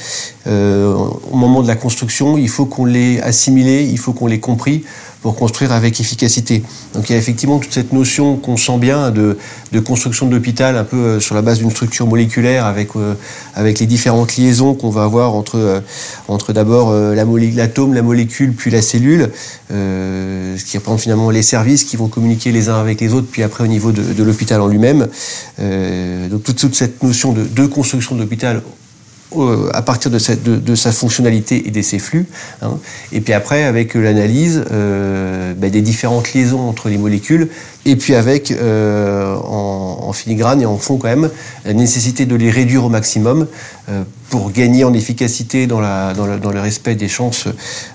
Euh, 0.46 0.94
au 1.30 1.36
moment 1.36 1.62
de 1.62 1.68
la 1.68 1.76
construction, 1.76 2.38
il 2.38 2.48
faut 2.48 2.66
qu'on 2.66 2.84
l'ait 2.84 3.20
assimilé, 3.20 3.84
il 3.84 3.98
faut 3.98 4.12
qu'on 4.12 4.26
l'ait 4.26 4.40
compris 4.40 4.84
pour 5.22 5.36
construire 5.36 5.72
avec 5.72 6.00
efficacité. 6.00 6.62
Donc 6.94 7.08
il 7.08 7.12
y 7.12 7.14
a 7.16 7.18
effectivement 7.18 7.58
toute 7.58 7.72
cette 7.72 7.92
notion 7.92 8.36
qu'on 8.36 8.56
sent 8.56 8.78
bien 8.78 9.10
de, 9.10 9.36
de 9.72 9.80
construction 9.80 10.26
d'hôpital 10.26 10.76
un 10.76 10.84
peu 10.84 10.96
euh, 10.96 11.20
sur 11.20 11.34
la 11.34 11.42
base 11.42 11.58
d'une 11.58 11.70
structure 11.70 12.06
moléculaire 12.06 12.66
avec, 12.66 12.94
euh, 12.96 13.14
avec 13.54 13.80
les 13.80 13.86
différentes 13.86 14.36
liaisons 14.36 14.74
qu'on 14.74 14.90
va 14.90 15.02
avoir 15.02 15.34
entre, 15.34 15.56
euh, 15.56 15.80
entre 16.28 16.52
d'abord 16.52 16.92
l'atome, 16.92 17.94
la 17.94 18.02
molécule, 18.02 18.54
puis 18.54 18.70
la 18.70 18.82
cellule, 18.82 19.30
ce 19.70 20.64
qui 20.64 20.76
représente 20.78 21.00
finalement 21.00 21.30
les 21.30 21.42
services 21.42 21.84
qui 21.84 21.96
vont 21.96 22.08
communiquer 22.08 22.52
les 22.52 22.68
uns 22.68 22.80
avec 22.80 23.00
les 23.00 23.12
autres, 23.12 23.28
puis 23.30 23.42
après 23.42 23.64
au 23.64 23.66
niveau 23.66 23.92
de, 23.92 24.02
de 24.02 24.22
l'hôpital 24.22 24.60
en 24.60 24.68
lui-même. 24.68 25.08
donc 25.58 26.42
toute, 26.42 26.74
cette 26.74 27.02
notion 27.02 27.32
de, 27.32 27.44
de 27.44 27.66
construction 27.66 28.16
d'hôpital 28.16 28.62
euh, 29.36 29.68
à 29.74 29.82
partir 29.82 30.10
de, 30.10 30.18
sa 30.74 30.92
fonctionnalité 30.92 31.68
et 31.68 31.70
de 31.70 31.82
ses 31.82 31.98
flux. 31.98 32.26
Hein. 32.62 32.78
Et 33.12 33.20
puis 33.20 33.34
après, 33.34 33.64
avec 33.64 33.92
l'analyse 33.94 34.64
euh, 34.70 35.52
ben, 35.54 35.70
des 35.70 35.82
différentes 35.82 36.32
liaisons 36.32 36.66
entre 36.66 36.88
les 36.88 36.96
molécules, 36.96 37.48
et 37.84 37.96
puis 37.96 38.14
avec, 38.14 38.50
euh, 38.50 39.34
en, 39.36 39.98
en, 40.02 40.12
filigrane 40.12 40.62
et 40.62 40.66
en 40.66 40.78
fond 40.78 40.96
quand 40.96 41.08
même, 41.08 41.30
la 41.66 41.74
nécessité 41.74 42.24
de 42.24 42.36
les 42.36 42.50
réduire 42.50 42.84
au 42.84 42.88
maximum 42.88 43.46
euh, 43.90 44.02
pour 44.30 44.52
gagner 44.52 44.84
en 44.84 44.92
efficacité 44.92 45.66
dans, 45.66 45.80
la, 45.80 46.12
dans, 46.14 46.26
le, 46.26 46.38
dans 46.38 46.50
le 46.50 46.60
respect 46.60 46.94
des 46.94 47.08
chances 47.08 47.46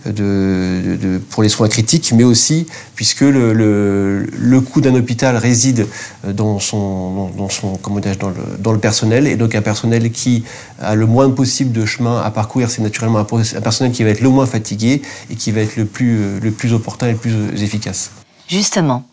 de, 0.06 0.98
de, 1.02 1.18
pour 1.30 1.44
les 1.44 1.50
soins 1.50 1.68
critiques, 1.68 2.12
mais 2.14 2.24
aussi 2.24 2.68
puisque 2.96 3.22
le, 3.22 3.54
le, 3.54 4.26
le 4.38 4.62
coût 4.62 4.82
d'un 4.82 4.96
hôpital 4.96 5.38
réside 5.38 5.88
dans 6.24 6.60
son, 6.60 7.30
dans, 7.38 7.50
son 7.50 7.78
comment 7.78 8.00
dans, 8.00 8.30
le, 8.30 8.36
dans 8.60 8.72
le 8.72 8.80
personnel, 8.80 9.28
et 9.28 9.36
donc 9.36 9.56
un 9.56 9.62
personnel 9.62 10.12
qui 10.12 10.44
a 10.82 10.96
le 10.96 11.06
moins 11.06 11.30
possible 11.30 11.72
de 11.72 11.86
chemin 11.86 12.22
à 12.22 12.32
parcourir, 12.32 12.70
c'est 12.70 12.82
naturellement 12.82 13.20
un, 13.20 13.26
personnel 13.26 13.94
qui 13.94 14.04
va 14.04 14.10
être 14.10 14.22
le 14.22 14.30
moins 14.30 14.46
fatigué 14.46 15.02
et 15.30 15.36
qui 15.36 15.52
va 15.52 15.62
être 15.62 15.76
le 15.76 15.86
plus, 15.86 16.40
le 16.40 16.52
plus 16.52 16.74
opportun 16.74 17.08
et 17.08 17.12
le 17.12 17.18
plus 17.18 17.62
efficace. 17.62 18.12
Justement, 18.48 19.04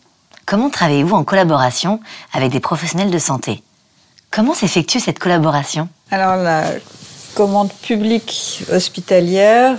Comment 0.45 0.69
travaillez-vous 0.69 1.15
en 1.15 1.23
collaboration 1.23 2.01
avec 2.33 2.51
des 2.51 2.59
professionnels 2.59 3.11
de 3.11 3.19
santé? 3.19 3.63
Comment 4.31 4.53
s'effectue 4.53 4.99
cette 4.99 5.19
collaboration? 5.19 5.87
Alors 6.09 6.35
la 6.35 6.65
commande 7.33 7.71
publique 7.81 8.63
hospitalière 8.71 9.77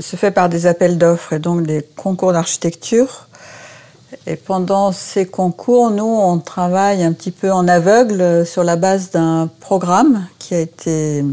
se 0.00 0.16
fait 0.16 0.30
par 0.30 0.48
des 0.48 0.66
appels 0.66 0.98
d'offres 0.98 1.32
et 1.32 1.38
donc 1.38 1.62
des 1.62 1.84
concours 1.96 2.32
d'architecture. 2.32 3.26
Et 4.26 4.36
pendant 4.36 4.92
ces 4.92 5.26
concours, 5.26 5.90
nous, 5.90 6.04
on 6.04 6.38
travaille 6.38 7.02
un 7.02 7.12
petit 7.12 7.30
peu 7.30 7.50
en 7.50 7.66
aveugle 7.66 8.46
sur 8.46 8.62
la 8.62 8.76
base 8.76 9.10
d'un 9.10 9.48
programme 9.60 10.26
qui 10.38 10.54
a 10.54 10.60
été 10.60 11.24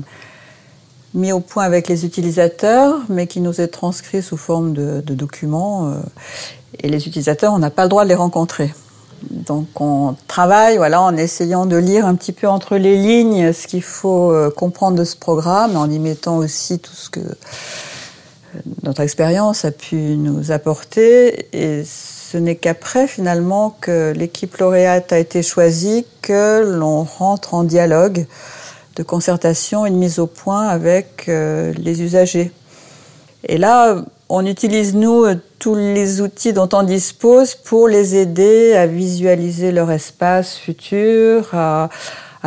mis 1.14 1.32
au 1.32 1.40
point 1.40 1.64
avec 1.64 1.88
les 1.88 2.06
utilisateurs, 2.06 3.00
mais 3.10 3.28
qui 3.28 3.42
nous 3.42 3.62
est 3.62 3.68
transcrit 3.68 4.22
sous 4.22 4.38
forme 4.38 4.74
de, 4.74 5.02
de 5.02 5.14
documents. 5.14 5.90
Euh, 5.90 5.94
et 6.82 6.90
les 6.90 7.08
utilisateurs, 7.08 7.54
on 7.54 7.60
n'a 7.60 7.72
pas 7.72 7.84
le 7.84 7.90
droit 7.90 8.04
de 8.04 8.10
les 8.10 8.16
rencontrer. 8.16 8.74
Donc 9.30 9.82
on 9.82 10.16
travaille 10.28 10.78
voilà, 10.78 11.02
en 11.02 11.16
essayant 11.18 11.66
de 11.66 11.78
lire 11.78 12.06
un 12.06 12.16
petit 12.16 12.32
peu 12.32 12.48
entre 12.48 12.78
les 12.78 12.96
lignes 12.98 13.54
ce 13.54 13.68
qu'il 13.68 13.84
faut 13.84 14.32
euh, 14.32 14.50
comprendre 14.50 14.98
de 14.98 15.04
ce 15.04 15.16
programme, 15.16 15.76
en 15.76 15.90
y 15.90 16.00
mettant 16.00 16.38
aussi 16.38 16.80
tout 16.80 16.94
ce 16.94 17.10
que 17.10 17.20
euh, 17.20 17.34
notre 18.84 19.02
expérience 19.02 19.66
a 19.66 19.72
pu 19.72 19.96
nous 19.96 20.52
apporter. 20.52 21.48
Et 21.54 21.84
ce 21.86 22.38
n'est 22.38 22.56
qu'après 22.56 23.08
finalement 23.08 23.76
que 23.82 24.14
l'équipe 24.16 24.56
lauréate 24.58 25.14
a 25.14 25.20
été 25.20 25.44
choisie 25.44 26.06
que 26.22 26.64
l'on 26.64 27.04
rentre 27.04 27.54
en 27.54 27.64
dialogue 27.64 28.26
de 28.96 29.04
concertation 29.04 29.86
et 29.86 29.92
de 29.92 29.96
mise 29.96 30.20
au 30.20 30.28
point 30.28 30.68
avec 30.68 31.26
euh, 31.30 31.74
les 31.78 32.02
usagers. 32.02 32.52
Et 33.48 33.58
là, 33.58 34.04
on 34.28 34.46
utilise, 34.46 34.96
nous, 34.96 35.26
tous 35.60 35.76
les 35.76 36.22
outils 36.22 36.54
dont 36.54 36.70
on 36.74 36.84
dispose 36.84 37.56
pour 37.56 37.88
les 37.88 38.16
aider 38.16 38.74
à 38.74 38.88
visualiser 38.88 39.72
leur 39.72 39.92
espace 39.92 40.58
futur, 40.58 41.54
à, 41.54 41.90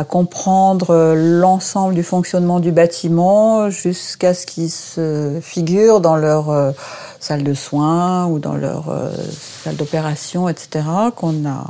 comprendre 0.09 1.13
l'ensemble 1.15 1.93
du 1.93 2.01
fonctionnement 2.01 2.59
du 2.59 2.71
bâtiment 2.71 3.69
jusqu'à 3.69 4.33
ce 4.33 4.47
qu'ils 4.47 4.71
se 4.71 5.37
figurent 5.39 6.01
dans 6.01 6.15
leur 6.15 6.73
salle 7.19 7.43
de 7.43 7.53
soins 7.53 8.25
ou 8.25 8.39
dans 8.39 8.55
leur 8.55 8.85
salle 9.63 9.75
d'opération, 9.75 10.49
etc., 10.49 10.83
qu'on 11.15 11.47
a 11.47 11.65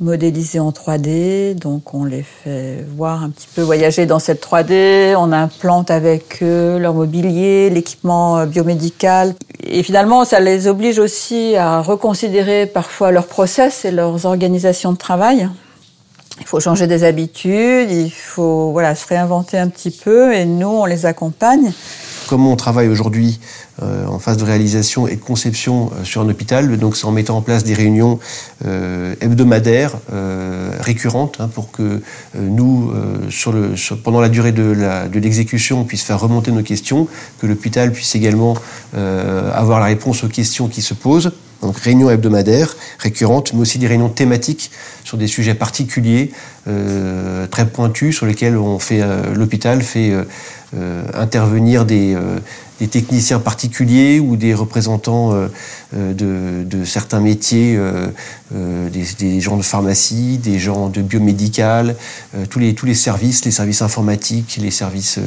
modélisés 0.00 0.60
en 0.60 0.70
3D, 0.70 1.54
donc 1.54 1.94
on 1.94 2.04
les 2.04 2.22
fait 2.22 2.84
voir 2.96 3.22
un 3.22 3.30
petit 3.30 3.48
peu 3.54 3.62
voyager 3.62 4.06
dans 4.06 4.18
cette 4.18 4.44
3D, 4.44 5.14
on 5.16 5.32
implante 5.32 5.90
avec 5.90 6.42
eux 6.42 6.78
leur 6.78 6.94
mobilier, 6.94 7.70
l'équipement 7.70 8.38
euh, 8.38 8.46
biomédical. 8.46 9.34
Et 9.62 9.82
finalement, 9.82 10.24
ça 10.24 10.40
les 10.40 10.66
oblige 10.66 10.98
aussi 10.98 11.56
à 11.56 11.80
reconsidérer 11.80 12.66
parfois 12.66 13.12
leurs 13.12 13.26
process 13.26 13.84
et 13.84 13.90
leurs 13.90 14.26
organisations 14.26 14.92
de 14.92 14.98
travail. 14.98 15.48
Il 16.40 16.46
faut 16.46 16.58
changer 16.58 16.86
des 16.86 17.04
habitudes, 17.04 17.90
il 17.90 18.10
faut 18.10 18.72
voilà, 18.72 18.94
se 18.96 19.06
réinventer 19.06 19.56
un 19.56 19.68
petit 19.68 19.90
peu 19.90 20.34
et 20.34 20.44
nous, 20.44 20.66
on 20.66 20.84
les 20.84 21.06
accompagne. 21.06 21.72
Comment 22.26 22.52
on 22.52 22.56
travaille 22.56 22.88
aujourd'hui 22.88 23.38
euh, 23.82 24.06
en 24.06 24.18
phase 24.18 24.36
de 24.38 24.44
réalisation 24.44 25.06
et 25.06 25.16
de 25.16 25.20
conception 25.20 25.90
euh, 25.92 26.04
sur 26.04 26.22
un 26.22 26.28
hôpital? 26.28 26.76
Donc 26.78 26.96
c'est 26.96 27.04
en 27.04 27.12
mettant 27.12 27.36
en 27.36 27.42
place 27.42 27.62
des 27.64 27.74
réunions 27.74 28.18
euh, 28.64 29.14
hebdomadaires, 29.20 29.92
récurrentes, 30.80 31.36
hein, 31.38 31.48
pour 31.48 31.70
que 31.70 32.02
nous, 32.34 32.92
pendant 34.02 34.20
la 34.20 34.28
durée 34.28 34.52
de 34.52 35.18
l'exécution, 35.18 35.80
on 35.80 35.84
puisse 35.84 36.02
faire 36.02 36.20
remonter 36.20 36.50
nos 36.50 36.62
questions, 36.62 37.08
que 37.38 37.46
l'hôpital 37.46 37.92
puisse 37.92 38.14
également 38.14 38.54
avoir 38.92 39.80
la 39.80 39.86
réponse 39.86 40.24
aux 40.24 40.28
questions 40.28 40.68
qui 40.68 40.82
se 40.82 40.94
posent. 40.94 41.32
Donc 41.64 41.78
réunions 41.78 42.10
hebdomadaires, 42.10 42.76
récurrentes, 42.98 43.52
mais 43.52 43.60
aussi 43.60 43.78
des 43.78 43.86
réunions 43.86 44.10
thématiques 44.10 44.70
sur 45.02 45.18
des 45.18 45.26
sujets 45.26 45.54
particuliers, 45.54 46.30
très 47.50 47.66
pointus, 47.66 48.16
sur 48.16 48.26
lesquels 48.26 48.58
fait 48.78 49.02
l'hôpital 49.34 49.82
fait 49.82 50.12
intervenir 51.14 51.84
des, 51.84 52.16
techniciens 52.88 53.38
particuliers 53.38 54.20
ou 54.20 54.36
des 54.36 54.54
représentants 54.54 55.32
euh, 55.32 55.48
euh, 55.96 56.64
de, 56.64 56.84
certains 56.84 57.20
métiers, 57.20 57.76
euh, 57.76 58.08
des, 58.90 59.40
gens 59.40 59.56
de 59.56 59.62
pharmacie, 59.62 60.38
des 60.38 60.58
gens 60.58 60.88
de 60.88 61.00
biomédical, 61.00 61.96
tous, 62.50 62.58
les, 62.58 62.94
services, 62.94 63.44
les 63.44 63.50
services 63.50 63.82
informatiques, 63.82 64.58
les 64.60 64.70
services, 64.70 65.18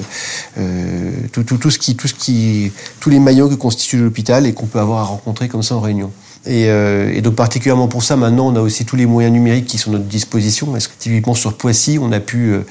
tout, 1.31 1.71
ce 1.71 1.77
qui, 1.77 2.71
tous 2.99 3.09
les 3.09 3.19
maillons 3.19 3.49
que 3.49 3.55
constitue 3.55 3.97
l'hôpital 3.97 4.45
et 4.45 4.53
qu'on 4.53 4.67
peut 4.67 4.79
avoir 4.79 4.99
à 4.99 5.03
rencontrer 5.03 5.47
comme 5.47 5.63
ça 5.63 5.75
en 5.75 5.81
réunion. 5.81 6.11
Euh, 6.47 7.11
et, 7.13 7.21
donc 7.21 7.35
particulièrement 7.35 7.87
pour 7.87 8.03
ça, 8.03 8.15
maintenant, 8.15 8.47
on 8.47 8.55
a 8.55 8.61
aussi 8.61 8.85
tous 8.85 8.95
les 8.95 9.05
moyens 9.05 9.33
numériques 9.33 9.65
qui 9.65 9.77
sont 9.77 9.91
à 9.91 9.93
notre 9.93 10.05
disposition. 10.05 10.67
Parce 10.67 10.87
que 10.87 10.93
typiquement 10.97 11.33
sur 11.33 11.53
Poissy, 11.53 11.97
on 12.01 12.11
a 12.11 12.19
pu, 12.19 12.51
euh, 12.51 12.61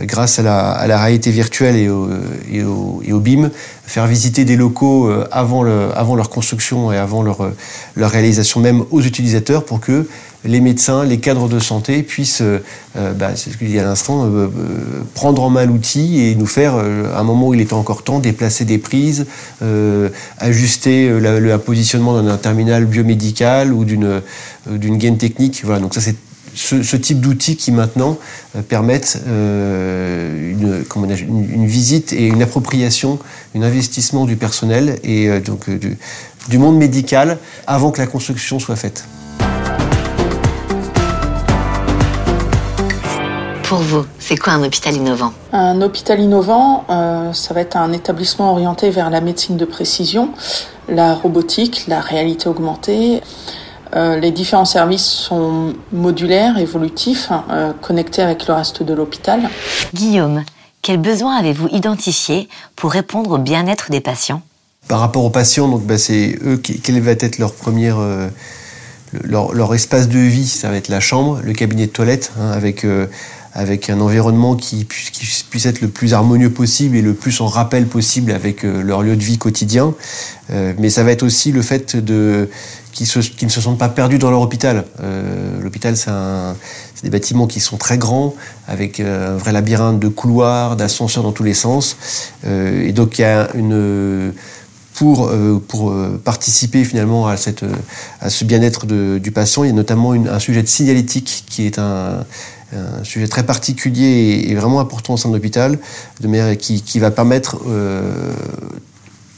grâce 0.00 0.38
à 0.38 0.42
la, 0.42 0.98
réalité 0.98 1.30
virtuelle 1.30 1.76
et 1.76 1.88
au, 1.88 3.20
BIM, 3.20 3.50
faire 3.86 4.06
visiter 4.06 4.44
des 4.44 4.56
locaux 4.56 5.08
euh, 5.08 5.26
avant, 5.32 5.62
le, 5.62 5.88
avant 5.96 6.14
leur 6.14 6.30
construction 6.30 6.92
et 6.92 6.96
avant 6.96 7.22
leur 7.22 8.10
réalisation 8.10 8.60
même 8.60 8.84
aux 8.90 9.02
utilisateurs 9.02 9.64
pour 9.64 9.80
que 9.80 10.06
les 10.44 10.60
médecins, 10.60 11.04
les 11.04 11.18
cadres 11.18 11.48
de 11.48 11.58
santé 11.58 12.02
puissent, 12.02 12.42
euh, 12.42 12.62
euh, 12.96 13.12
bah, 13.12 13.30
c'est 13.34 13.50
ce 13.50 13.56
que 13.56 13.64
je 13.64 13.70
disais 13.70 13.80
à 13.80 13.84
l'instant, 13.84 14.26
euh, 14.26 14.48
prendre 15.14 15.42
en 15.42 15.50
main 15.50 15.64
l'outil 15.64 16.20
et 16.20 16.34
nous 16.34 16.46
faire, 16.46 16.74
à 16.74 17.18
un 17.18 17.24
moment 17.24 17.48
où 17.48 17.54
il 17.54 17.60
était 17.60 17.72
encore 17.74 18.02
temps, 18.02 18.18
déplacer 18.18 18.64
des 18.64 18.78
prises, 18.78 19.26
ajuster 20.38 21.08
le 21.08 21.56
positionnement 21.58 22.22
d'un 22.22 22.36
terminal 22.36 22.84
biomédical 22.84 23.72
ou 23.72 23.84
d'une 23.84 24.22
gaine 24.98 25.18
technique. 25.18 25.62
Voilà, 25.64 25.80
donc 25.80 25.94
ça 25.94 26.00
c'est 26.00 26.16
ce, 26.54 26.96
type 26.96 27.20
d'outils 27.20 27.56
qui 27.56 27.72
maintenant 27.72 28.18
permettent 28.68 29.18
une, 29.26 30.84
visite 31.66 32.12
et 32.12 32.26
une 32.28 32.42
appropriation, 32.42 33.18
un 33.56 33.62
investissement 33.62 34.24
du 34.24 34.36
personnel 34.36 34.98
et 35.02 35.40
donc 35.40 35.68
du 35.70 36.58
monde 36.58 36.76
médical 36.76 37.38
avant 37.66 37.90
que 37.90 38.00
la 38.00 38.06
construction 38.06 38.58
soit 38.58 38.76
faite. 38.76 39.04
Pour 43.64 43.78
vous, 43.78 44.04
c'est 44.18 44.36
quoi 44.36 44.52
un 44.52 44.62
hôpital 44.62 44.94
innovant 44.94 45.32
Un 45.52 45.80
hôpital 45.80 46.20
innovant, 46.20 46.84
euh, 46.90 47.32
ça 47.32 47.54
va 47.54 47.62
être 47.62 47.78
un 47.78 47.92
établissement 47.92 48.52
orienté 48.52 48.90
vers 48.90 49.08
la 49.08 49.22
médecine 49.22 49.56
de 49.56 49.64
précision, 49.64 50.28
la 50.86 51.14
robotique, 51.14 51.84
la 51.88 52.00
réalité 52.00 52.46
augmentée. 52.46 53.22
Euh, 53.96 54.20
les 54.20 54.32
différents 54.32 54.66
services 54.66 55.06
sont 55.06 55.72
modulaires, 55.92 56.58
évolutifs, 56.58 57.30
euh, 57.50 57.72
connectés 57.80 58.20
avec 58.20 58.46
le 58.46 58.52
reste 58.52 58.82
de 58.82 58.92
l'hôpital. 58.92 59.48
Guillaume, 59.94 60.44
quels 60.82 61.00
besoins 61.00 61.36
avez-vous 61.36 61.68
identifiés 61.68 62.50
pour 62.76 62.92
répondre 62.92 63.30
au 63.30 63.38
bien-être 63.38 63.90
des 63.90 64.02
patients? 64.02 64.42
Par 64.88 65.00
rapport 65.00 65.24
aux 65.24 65.30
patients, 65.30 65.68
donc 65.68 65.84
bah, 65.84 65.96
c'est 65.96 66.38
eux 66.44 66.58
quel 66.58 67.00
va 67.00 67.12
être 67.12 67.38
leur 67.38 67.54
première 67.54 67.96
leur, 69.22 69.74
espace 69.74 70.08
de 70.08 70.18
vie, 70.18 70.46
ça 70.46 70.68
va 70.68 70.76
être 70.76 70.88
la 70.88 71.00
chambre, 71.00 71.40
le 71.42 71.54
cabinet 71.54 71.86
de 71.86 71.92
toilette, 71.92 72.32
hein, 72.38 72.50
avec 72.50 72.84
avec 73.54 73.88
un 73.88 74.00
environnement 74.00 74.56
qui, 74.56 74.84
puisse 74.84 75.66
être 75.66 75.80
le 75.80 75.88
plus 75.88 76.12
harmonieux 76.12 76.50
possible 76.50 76.96
et 76.96 77.02
le 77.02 77.14
plus 77.14 77.40
en 77.40 77.46
rappel 77.46 77.86
possible 77.86 78.32
avec 78.32 78.64
euh, 78.64 78.82
leur 78.82 79.02
lieu 79.02 79.14
de 79.16 79.22
vie 79.22 79.38
quotidien. 79.38 79.94
Euh, 80.50 80.74
mais 80.78 80.90
ça 80.90 81.04
va 81.04 81.12
être 81.12 81.22
aussi 81.22 81.52
le 81.52 81.62
fait 81.62 81.96
de 81.96 82.50
qu'ils 82.92 83.08
ne 83.42 83.48
se 83.48 83.60
sentent 83.60 83.78
pas 83.78 83.88
perdus 83.88 84.18
dans 84.18 84.30
leur 84.30 84.40
hôpital. 84.40 84.84
Euh, 85.00 85.60
l'hôpital, 85.60 85.96
c'est 85.96 86.10
des 87.02 87.10
bâtiments 87.10 87.48
qui 87.48 87.58
sont 87.58 87.76
très 87.76 87.98
grands, 87.98 88.36
avec 88.68 89.00
un 89.00 89.36
vrai 89.36 89.50
labyrinthe 89.50 89.98
de 89.98 90.06
couloirs, 90.06 90.76
d'ascenseurs 90.76 91.24
dans 91.24 91.32
tous 91.32 91.42
les 91.42 91.54
sens. 91.54 91.96
et 92.46 92.92
donc, 92.92 93.20
pour, 94.94 95.28
participer 96.22 96.84
finalement 96.84 97.26
à 97.26 97.36
ce 97.36 98.44
bien-être 98.44 98.86
du 98.86 99.32
patient. 99.32 99.64
Il 99.64 99.68
y 99.68 99.70
a 99.70 99.74
notamment 99.74 100.12
un 100.12 100.38
sujet 100.38 100.62
de 100.62 100.68
signalétique 100.68 101.46
qui 101.48 101.66
est 101.66 101.80
un, 101.80 102.24
un 102.72 103.04
sujet 103.04 103.28
très 103.28 103.44
particulier 103.44 104.46
et, 104.48 104.54
vraiment 104.54 104.80
important 104.80 105.14
au 105.14 105.16
sein 105.16 105.28
de 105.28 105.34
l'hôpital, 105.34 105.78
qui, 106.58 106.98
va 106.98 107.10
permettre 107.10 107.58
euh, 107.66 108.32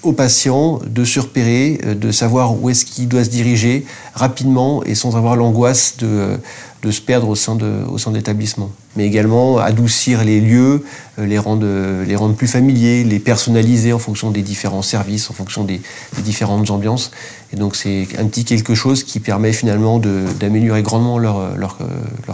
aux 0.03 0.13
patients 0.13 0.81
de 0.87 1.05
se 1.05 1.21
repérer, 1.21 1.81
euh, 1.85 1.95
de 1.95 2.13
savoir 2.13 2.61
où 2.61 2.71
est-ce 2.71 2.85
qu'il 2.85 3.09
doit 3.09 3.25
se 3.25 3.31
diriger 3.31 3.85
rapidement 4.15 4.85
et 4.85 4.95
sans 4.95 5.17
avoir 5.17 5.37
l'angoisse 5.37 5.97
de, 5.99 6.39
de, 6.83 6.91
se 6.91 7.01
perdre 7.01 7.29
au 7.29 7.35
sein 7.35 7.57
de, 7.57 8.15
l'établissement. 8.15 8.71
Mais 8.95 9.05
également 9.05 9.59
adoucir 9.59 10.23
les 10.25 10.41
lieux, 10.41 10.85
euh, 11.19 11.27
les 11.27 11.39
rendre, 11.39 12.35
plus 12.35 12.47
familiers, 12.47 13.05
les 13.05 13.19
personnaliser 13.19 13.93
en 13.93 13.99
fonction 13.99 14.31
des 14.31 14.43
différents 14.43 14.83
services, 14.83 15.29
en 15.31 15.35
fonction 15.35 15.65
des, 15.65 15.81
différentes 16.19 16.71
ambiances. 16.71 17.11
Et 17.53 17.57
donc 17.57 17.75
c'est 17.75 18.07
un 18.19 18.27
petit 18.27 18.45
quelque 18.45 18.75
chose 18.75 19.03
qui 19.03 19.21
permet 19.21 19.53
finalement 19.53 19.99
d'améliorer 19.99 20.83
grandement 20.83 21.19
leur 21.19 21.79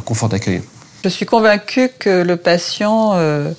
confort 0.04 0.28
d'accueil. 0.28 0.60
Je 1.02 1.08
suis 1.08 1.26
convaincue 1.26 1.90
que 1.98 2.22
le 2.22 2.36
patient, 2.36 3.14
euh, 3.14 3.50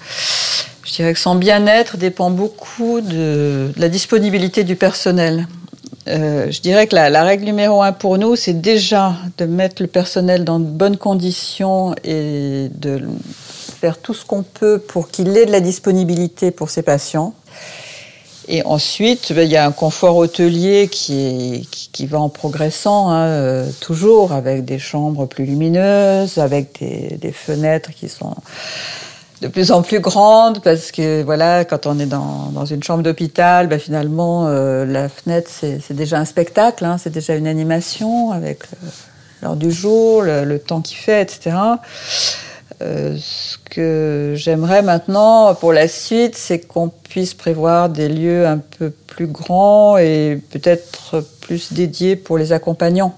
je 0.86 0.94
dirais 0.94 1.14
que 1.14 1.20
son 1.20 1.36
bien-être 1.36 1.98
dépend 1.98 2.32
beaucoup 2.32 3.02
de, 3.02 3.74
la 3.76 3.90
disponibilité 3.90 4.64
du 4.64 4.78
personnel. 4.78 5.48
Euh, 6.08 6.50
je 6.52 6.62
dirais 6.62 6.88
que 6.88 6.96
la, 6.96 7.24
règle 7.24 7.44
numéro 7.44 7.82
un 7.82 7.92
pour 7.92 8.18
nous, 8.18 8.38
c'est 8.38 8.54
déjà 8.54 9.16
de 9.38 9.46
mettre 9.46 9.82
le 9.82 9.90
personnel 9.90 10.46
dans 10.46 10.60
de 10.60 10.66
bonnes 10.66 10.96
conditions 10.96 11.96
et 12.06 12.70
de 12.76 13.02
faire 13.82 13.98
tout 13.98 14.14
ce 14.14 14.24
qu'on 14.24 14.44
peut 14.44 14.80
pour 14.80 15.10
qu'il 15.10 15.36
ait 15.36 15.46
de 15.46 15.52
la 15.52 15.60
disponibilité 15.60 16.52
pour 16.52 16.70
ses 16.70 16.82
patients. 16.82 17.34
Et 18.48 18.64
ensuite, 18.66 19.32
ben, 19.34 19.44
il 19.44 19.52
y 19.52 19.58
a 19.58 19.66
un 19.66 19.72
confort 19.72 20.18
hôtelier 20.18 20.90
qui, 20.92 21.68
qui, 21.72 22.06
va 22.06 22.20
en 22.20 22.30
progressant, 22.30 23.10
hein, 23.10 23.26
euh, 23.26 23.70
toujours 23.80 24.34
avec 24.34 24.66
des 24.66 24.80
chambres 24.80 25.26
plus 25.26 25.46
lumineuses, 25.46 26.38
avec 26.38 26.80
des, 26.80 27.18
des, 27.18 27.32
fenêtres 27.32 27.92
qui 27.92 28.10
sont 28.10 28.36
de 29.42 29.48
plus 29.48 29.72
en 29.72 29.82
plus 29.82 30.00
grandes, 30.00 30.62
parce 30.62 30.92
que 30.92 31.24
voilà, 31.24 31.64
quand 31.64 31.86
on 31.86 32.00
est 32.00 32.06
dans, 32.06 32.52
dans 32.54 32.66
une 32.66 32.84
chambre 32.84 33.04
d'hôpital, 33.04 33.68
ben, 33.68 33.80
finalement, 33.80 34.48
euh, 34.48 34.86
la 34.86 35.08
fenêtre, 35.08 35.50
c'est 35.52 35.94
déjà 35.94 36.18
un 36.18 36.26
spectacle, 36.26 36.84
hein, 36.84 36.98
c'est 36.98 37.12
déjà 37.12 37.36
une 37.36 37.48
animation 37.48 38.32
avec 38.32 38.64
l'heure 39.42 39.56
du 39.56 39.72
jour, 39.72 40.22
le, 40.22 40.44
le 40.44 40.60
temps 40.60 40.82
qu'il 40.82 40.98
fait, 40.98 41.22
etc. 41.22 41.56
Euh, 42.84 43.16
ce 43.20 43.58
que 43.70 44.34
j'aimerais 44.36 44.82
maintenant 44.82 45.56
pour 45.56 45.74
la 45.74 45.88
suite, 45.88 46.36
c'est 46.36 46.60
qu'on 46.60 46.90
puisse 46.90 47.34
prévoir 47.34 47.90
des 47.90 48.10
lieux 48.10 48.46
un 48.46 48.58
peu 48.58 48.90
plus 48.90 49.28
grands 49.28 49.98
et 49.98 50.42
peut-être 50.52 51.24
plus 51.40 51.72
dédiés 51.72 52.16
pour 52.16 52.38
les 52.38 52.52
accompagnants. 52.52 53.16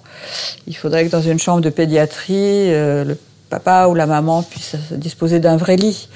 Il 0.67 0.75
faudrait 0.75 1.05
que 1.05 1.11
dans 1.11 1.21
une 1.21 1.39
chambre 1.39 1.61
de 1.61 1.69
pédiatrie, 1.69 2.73
euh, 2.73 3.03
le 3.05 3.17
papa 3.49 3.87
ou 3.87 3.95
la 3.95 4.05
maman 4.05 4.43
puisse 4.43 4.75
disposer 4.91 5.39
d'un 5.39 5.57
vrai 5.57 5.77
lit. 5.77 6.09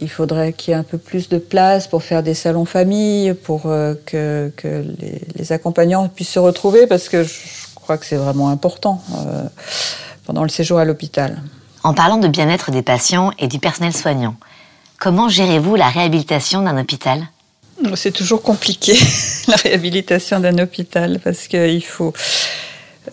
Il 0.00 0.10
faudrait 0.10 0.52
qu'il 0.52 0.72
y 0.72 0.76
ait 0.76 0.78
un 0.78 0.84
peu 0.84 0.98
plus 0.98 1.28
de 1.28 1.38
place 1.38 1.88
pour 1.88 2.02
faire 2.04 2.22
des 2.22 2.34
salons 2.34 2.64
famille, 2.64 3.34
pour 3.34 3.62
euh, 3.66 3.94
que, 4.06 4.52
les, 5.00 5.22
les, 5.34 5.52
accompagnants 5.52 6.08
puissent 6.08 6.30
se 6.30 6.38
retrouver, 6.38 6.86
parce 6.86 7.08
que 7.08 7.24
je 7.24 7.34
crois 7.74 7.98
que 7.98 8.06
c'est 8.06 8.16
vraiment 8.16 8.50
important 8.50 9.02
pendant 10.26 10.42
le 10.42 10.50
séjour 10.50 10.78
à 10.78 10.84
l'hôpital. 10.84 11.38
En 11.88 11.94
parlant 11.94 12.18
de 12.18 12.28
bien-être 12.28 12.70
des 12.70 12.82
patients 12.82 13.30
et 13.38 13.48
du 13.48 13.58
personnel 13.58 13.94
soignant, 13.94 14.34
comment 15.00 15.30
gérez-vous 15.30 15.74
la 15.74 15.88
réhabilitation 15.88 16.60
d'un 16.60 16.76
hôpital? 16.76 17.28
C'est 17.94 18.12
toujours 18.12 18.42
compliqué, 18.42 18.94
la 19.48 19.56
réhabilitation 19.56 20.38
d'un 20.38 20.58
hôpital, 20.58 21.18
parce 21.24 21.48
qu'il 21.48 21.82
faut 21.82 22.12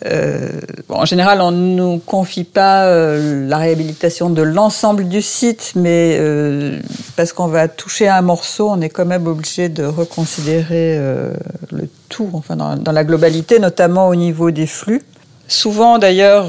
euh, 0.05 0.59
en 0.89 1.05
général, 1.05 1.39
on 1.39 1.51
ne 1.51 1.73
nous 1.73 1.99
confie 1.99 2.43
pas 2.43 2.87
euh, 2.87 3.47
la 3.47 3.59
réhabilitation 3.59 4.29
de 4.29 4.41
l'ensemble 4.41 5.07
du 5.07 5.21
site, 5.21 5.71
mais 5.77 6.17
euh, 6.19 6.81
parce 7.15 7.31
qu'on 7.31 7.47
va 7.47 7.69
toucher 7.69 8.09
un 8.09 8.23
morceau, 8.23 8.69
on 8.69 8.81
est 8.81 8.89
quand 8.89 9.05
même 9.05 9.25
obligé 9.25 9.69
de 9.69 9.85
reconsidérer 9.85 10.99
le 11.71 11.87
tout, 12.09 12.29
enfin 12.33 12.57
dans, 12.57 12.91
la 12.91 13.03
globalité, 13.05 13.59
notamment 13.59 14.09
au 14.09 14.15
niveau 14.15 14.51
des 14.51 14.67
flux. 14.67 15.01
Souvent, 15.47 15.97
d'ailleurs, 15.97 16.47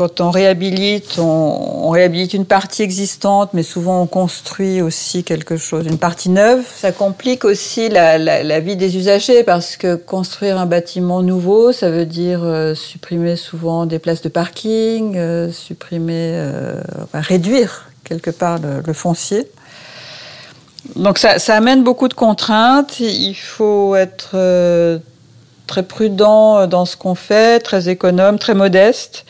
quand 0.00 0.22
on 0.22 0.30
réhabilite, 0.30 1.18
on, 1.18 1.90
réhabilite 1.90 2.32
une 2.32 2.46
partie 2.46 2.80
existante, 2.80 3.50
mais 3.52 3.62
souvent 3.62 4.00
on 4.00 4.06
construit 4.06 4.80
aussi 4.80 5.24
quelque 5.24 5.58
chose, 5.58 5.84
une 5.86 5.98
partie 5.98 6.30
neuve. 6.30 6.64
Ça 6.74 6.90
complique 6.90 7.44
aussi 7.44 7.90
la, 7.90 8.60
vie 8.60 8.76
des 8.76 8.96
usagers 8.96 9.44
parce 9.44 9.76
que 9.76 9.96
construire 9.96 10.58
un 10.58 10.64
bâtiment 10.64 11.20
nouveau, 11.20 11.72
ça 11.72 11.90
veut 11.90 12.06
dire 12.06 12.40
euh, 12.42 12.74
supprimer 12.74 13.36
souvent 13.36 13.84
des 13.84 13.98
places 13.98 14.22
de 14.22 14.30
parking, 14.30 15.18
euh, 15.18 15.52
supprimer, 15.52 16.30
euh, 16.32 16.80
réduire 17.12 17.90
quelque 18.02 18.30
part 18.30 18.58
le, 18.58 18.92
foncier. 18.94 19.48
Donc 20.96 21.18
ça, 21.18 21.38
ça, 21.38 21.56
amène 21.56 21.84
beaucoup 21.84 22.08
de 22.08 22.14
contraintes. 22.14 23.00
Il 23.00 23.34
faut 23.34 23.94
être 23.96 24.30
très 25.66 25.82
prudent 25.82 26.66
dans 26.66 26.86
ce 26.86 26.96
qu'on 26.96 27.14
fait, 27.14 27.60
très 27.60 27.90
économe, 27.90 28.38
très 28.38 28.54
modeste. 28.54 29.26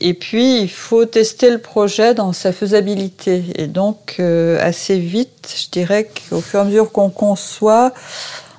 Et 0.00 0.14
puis, 0.14 0.60
il 0.60 0.70
faut 0.70 1.04
tester 1.04 1.50
le 1.50 1.58
projet 1.58 2.14
dans 2.14 2.32
sa 2.32 2.52
faisabilité. 2.52 3.44
Et 3.56 3.66
donc, 3.66 4.16
euh, 4.18 4.58
assez 4.60 4.98
vite, 4.98 5.54
je 5.56 5.70
dirais 5.70 6.08
qu'au 6.08 6.40
fur 6.40 6.60
et 6.60 6.62
à 6.62 6.64
mesure 6.64 6.90
qu'on 6.90 7.10
conçoit, 7.10 7.92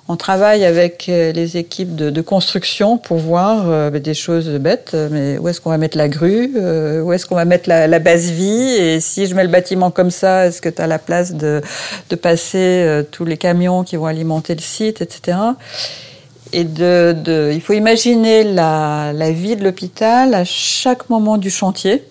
on 0.07 0.15
travaille 0.15 0.63
avec 0.63 1.07
euh, 1.09 1.31
les 1.31 1.57
équipes 1.57 1.95
de, 1.95 2.21
construction 2.21 2.97
pour 2.97 3.17
voir 3.17 3.69
euh, 3.69 3.89
des 3.89 4.13
choses 4.13 4.49
bêtes, 4.49 4.95
mais 5.11 5.37
où 5.37 5.47
est-ce 5.49 5.59
qu'on 5.59 5.69
va 5.69 5.77
mettre 5.77 5.97
la 5.97 6.07
grue, 6.07 6.51
où 7.01 7.11
est-ce 7.13 7.25
qu'on 7.25 7.35
va 7.35 7.45
mettre 7.45 7.67
la, 7.67 7.99
base 7.99 8.29
vie, 8.31 8.75
et 8.75 8.99
si 8.99 9.25
je 9.25 9.33
mets 9.33 9.43
le 9.43 9.49
bâtiment 9.49 9.91
comme 9.91 10.11
ça, 10.11 10.47
est-ce 10.47 10.61
que 10.61 10.69
tu 10.69 10.81
as 10.81 10.87
la 10.87 10.99
place 10.99 11.33
de, 11.33 11.61
de 12.09 12.15
passer 12.15 13.03
tous 13.11 13.25
les 13.25 13.37
camions 13.37 13.83
qui 13.83 13.95
vont 13.95 14.05
alimenter 14.05 14.55
le 14.55 14.61
site, 14.61 15.01
etc 15.01 15.37
et 16.53 16.63
de, 16.63 17.51
il 17.51 17.61
faut 17.61 17.73
imaginer 17.73 18.43
la, 18.43 19.11
vie 19.31 19.55
de 19.55 19.63
l'hôpital 19.63 20.33
à 20.33 20.45
chaque 20.45 21.09
moment 21.09 21.37
du 21.37 21.49
chantier, 21.49 22.03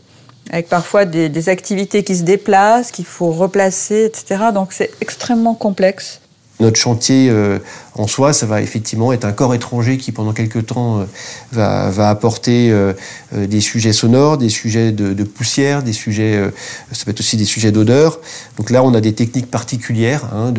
avec 0.51 0.69
parfois 0.69 1.05
des, 1.05 1.49
activités 1.49 2.03
qui 2.03 2.17
se 2.17 2.25
déplacent, 2.25 2.91
qu'il 2.91 3.05
faut 3.05 3.31
replacer, 3.31 4.05
etc. 4.05 4.45
Donc 4.53 4.73
c'est 4.73 4.91
extrêmement 5.01 5.55
complexe. 5.55 6.21
Notre 6.61 6.79
chantier 6.79 7.29
euh, 7.31 7.59
en 7.95 8.07
soi, 8.07 8.33
ça 8.33 8.47
va 8.47 8.63
effectivement 8.63 9.13
être 9.13 9.25
un 9.25 9.33
corps 9.33 9.55
étranger 9.55 9.99
qui, 9.99 10.13
pendant 10.13 10.33
quelques 10.33 10.67
temps, 10.67 11.01
euh, 11.01 11.05
va, 11.53 12.09
apporter 12.09 12.71
euh, 12.71 12.95
des 13.33 13.61
sujets 13.61 13.93
sonores, 13.93 14.39
des 14.39 14.49
sujets 14.49 14.93
de, 14.93 15.25
poussière, 15.25 15.83
des 15.83 15.93
sujets, 15.93 16.51
ça 16.91 17.05
peut 17.05 17.11
être 17.11 17.21
aussi 17.21 17.37
des 17.37 17.45
sujets 17.45 17.71
d'odeur. 17.71 18.21
Donc 18.57 18.71
là, 18.71 18.83
on 18.83 18.95
a 18.95 19.01
des 19.01 19.15
techniques 19.15 19.51
particulières 19.51 20.25
hein, 20.35 20.53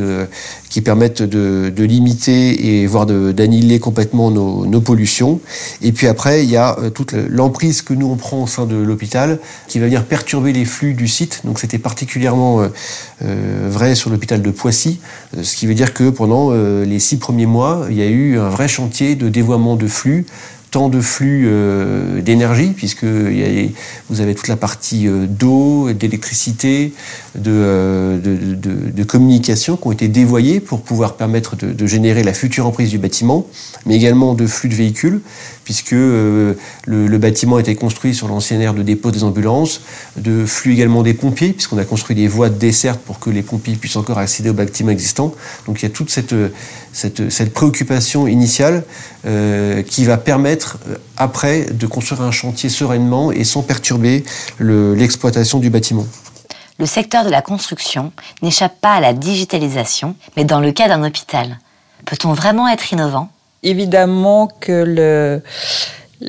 qui 0.70 0.82
permettent 0.82 1.22
de, 1.22 1.84
limiter 1.84 2.82
et 2.82 2.88
voire 2.88 3.06
d'annihiler 3.06 3.80
complètement 3.80 4.32
nos, 4.32 4.82
pollutions. 4.82 5.40
Et 5.82 5.92
puis 5.92 6.08
après, 6.08 6.44
il 6.44 6.50
y 6.50 6.58
a 6.58 6.78
toute 6.94 7.14
l'emprise 7.14 7.82
que 7.82 7.94
nous 7.94 8.08
on 8.08 8.16
prend 8.16 8.44
au 8.44 8.48
sein 8.48 8.66
de 8.66 8.76
l'hôpital 8.76 9.40
qui 9.68 9.80
va 9.80 9.86
venir 9.86 10.06
perturber 10.06 10.54
les 10.54 10.66
flux 10.66 10.94
du 10.94 11.08
site. 11.08 11.42
Donc 11.44 11.60
c'était 11.60 11.78
particulièrement 11.78 12.68
vrai 13.22 13.96
sur 13.96 14.10
l'hôpital 14.10 14.42
de 14.42 14.52
Poissy, 14.52 15.00
ce 15.42 15.56
qui 15.56 15.68
veut 15.68 15.76
dire 15.76 15.94
que 15.94 16.10
pendant 16.10 16.52
euh, 16.52 16.86
les 16.86 17.00
six 17.00 17.18
premiers 17.24 17.46
mois, 17.46 17.88
il 17.90 17.96
y 17.96 18.02
a 18.02 18.10
eu 18.10 18.38
un 18.38 18.50
vrai 18.50 18.68
chantier 18.68 19.16
de 19.16 19.30
dévoiement 19.30 19.78
de 19.78 19.88
flux 19.88 20.26
tant 20.74 20.90
de 20.90 21.02
flux 21.02 21.44
euh, 21.46 22.20
d'énergie, 22.20 22.72
puisque 22.76 23.06
vous 23.06 24.22
avez 24.22 24.34
toute 24.34 24.48
la 24.48 24.56
partie 24.58 25.08
euh, 25.08 25.28
d'eau, 25.28 25.94
d'électricité, 25.94 26.94
de, 27.36 28.20
de, 28.24 29.04
communication 29.04 29.78
qui 29.78 29.88
ont 29.88 29.92
été 29.92 30.08
dévoyés 30.08 30.60
pour 30.60 30.82
pouvoir 30.82 31.16
permettre 31.16 31.56
de, 31.56 31.86
générer 31.86 32.24
la 32.24 32.34
future 32.34 32.66
emprise 32.66 32.90
du 32.90 32.98
bâtiment, 32.98 33.46
mais 33.86 33.96
également 33.96 34.34
de 34.34 34.48
flux 34.48 34.70
de 34.70 34.74
véhicules, 34.74 35.22
puisque 35.64 35.94
euh, 35.94 36.54
le, 36.86 37.18
bâtiment 37.18 37.58
a 37.58 37.60
été 37.60 37.76
construit 37.76 38.16
sur 38.16 38.28
l'ancienne 38.28 38.62
aire 38.62 38.74
de 38.74 38.82
dépôt 38.82 39.12
des 39.12 39.24
ambulances, 39.24 39.82
de 40.18 40.46
flux 40.46 40.74
également 40.74 41.04
des 41.04 41.14
pompiers, 41.14 41.54
puisqu'on 41.54 41.78
a 41.78 41.86
construit 41.86 42.16
des 42.16 42.28
voies 42.28 42.50
de 42.50 42.58
desserte 42.58 43.00
pour 43.00 43.20
que 43.20 43.30
les 43.30 43.44
pompiers 43.44 43.76
puissent 43.76 43.96
encore 43.96 44.18
accéder 44.18 44.50
au 44.50 44.54
bâtiment 44.54 44.92
existant. 44.92 45.34
Donc 45.68 45.82
il 45.82 45.84
y 45.84 45.86
a 45.86 45.90
toute 45.90 46.10
cette, 46.10 46.34
préoccupation 47.54 48.28
initiale 48.28 48.84
euh, 49.26 49.84
qui 49.84 50.06
va 50.06 50.18
permettre 50.18 50.63
euh, 50.88 50.96
après 51.18 51.66
de 51.66 51.88
construire 51.88 52.22
un 52.22 52.32
chantier 52.32 52.70
sereinement 52.70 53.32
et 53.32 53.44
sans 53.44 53.62
perturber 53.62 54.24
l'exploitation 54.60 55.60
du 55.60 55.70
bâtiment. 55.70 56.06
Le 56.80 56.86
secteur 56.86 57.24
de 57.24 57.30
la 57.30 57.42
construction 57.42 58.12
n'échappe 58.42 58.80
pas 58.82 58.96
à 58.96 59.00
la 59.00 59.14
digitalisation, 59.14 60.16
mais 60.36 60.44
dans 60.44 60.60
le 60.60 60.72
cas 60.72 60.88
d'un 60.88 61.04
hôpital, 61.04 61.60
peut-on 62.06 62.34
vraiment 62.34 62.68
être 62.68 62.92
innovant? 62.92 63.30
Évidemment 63.62 64.48
que 64.60 64.84
le, 64.84 65.42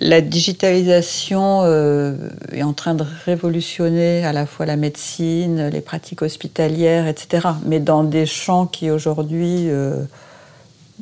la 0.00 0.20
digitalisation 0.20 1.60
euh, 1.62 2.16
est 2.52 2.62
en 2.62 2.72
train 2.72 2.94
de 2.94 3.04
révolutionner 3.24 4.24
à 4.24 4.32
la 4.32 4.44
fois 4.44 4.66
la 4.66 4.76
médecine, 4.76 5.68
les 5.68 5.80
pratiques 5.80 6.22
hospitalières, 6.22 7.06
etc. 7.06 7.48
Mais 7.64 7.80
dans 7.80 8.02
des 8.02 8.26
champs 8.26 8.66
qui 8.66 8.90
aujourd'hui 8.90 9.70
euh, 9.70 10.02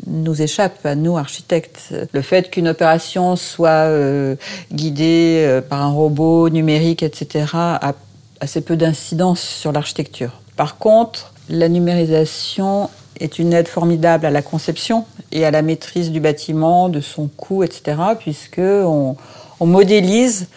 nous 0.07 0.40
échappent 0.40 0.85
à 0.87 0.94
nous, 0.94 1.18
architectes. 1.18 1.94
Le 2.12 2.22
fait 2.22 2.50
qu'une 2.50 2.68
opération 2.68 3.37
soit 3.37 3.68
euh, 3.68 4.37
guidée 4.72 5.61
par 5.68 5.83
un 5.83 5.90
robot 5.90 6.48
numérique, 6.48 7.02
etc., 7.02 7.46
a 7.55 7.94
assez 8.40 8.61
peu 8.61 8.76
d'incidence 8.76 9.40
sur 9.40 9.72
l'architecture. 9.72 10.40
Par 10.57 10.78
contre, 10.78 11.33
la 11.48 11.68
numérisation 11.68 12.90
est 13.20 13.38
une 13.38 13.52
aide 13.52 13.68
formidable 13.68 14.26
à 14.26 14.31
la 14.31 14.42
conception 14.42 15.05
et 15.31 15.44
à 15.44 15.50
la 15.50 15.62
maîtrise 15.62 16.11
du 16.11 16.20
bâtiment, 16.20 16.88
de 16.88 17.00
son 17.00 17.28
coût, 17.28 17.62
etc., 17.62 17.96
puisque 18.18 18.59
on, 18.59 19.16
modélise 19.61 20.48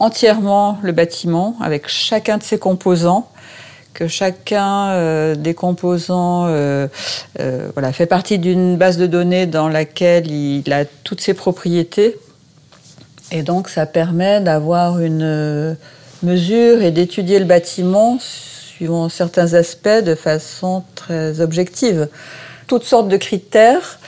entièrement 0.00 0.78
le 0.80 0.92
bâtiment 0.92 1.56
avec 1.60 1.88
chacun 1.88 2.38
de 2.38 2.42
ses 2.42 2.58
composants 2.58 3.28
que 3.96 4.08
chacun 4.08 4.90
euh, 4.90 5.34
des 5.34 5.54
composants 5.54 6.44
euh, 6.48 6.86
euh, 7.40 7.92
fait 7.92 8.04
partie 8.04 8.38
d'une 8.38 8.76
base 8.76 8.98
de 8.98 9.06
données 9.06 9.46
dans 9.46 9.68
laquelle 9.70 10.30
il 10.30 10.70
a 10.70 10.84
toutes 11.02 11.22
ses 11.22 11.32
propriétés. 11.32 12.18
Et 13.32 13.42
donc 13.42 13.70
ça 13.70 13.86
permet 13.86 14.42
d'avoir 14.42 15.00
une 15.00 15.76
mesure 16.22 16.82
et 16.82 16.90
d'étudier 16.90 17.38
le 17.38 17.46
bâtiment 17.46 18.18
suivant 18.20 19.08
certains 19.08 19.54
aspects 19.54 19.88
de 19.88 20.14
façon 20.14 20.84
très 20.94 21.40
objective. 21.40 22.08
Toutes 22.66 22.84
sortes 22.84 23.08
de 23.08 23.16
critères 23.16 23.98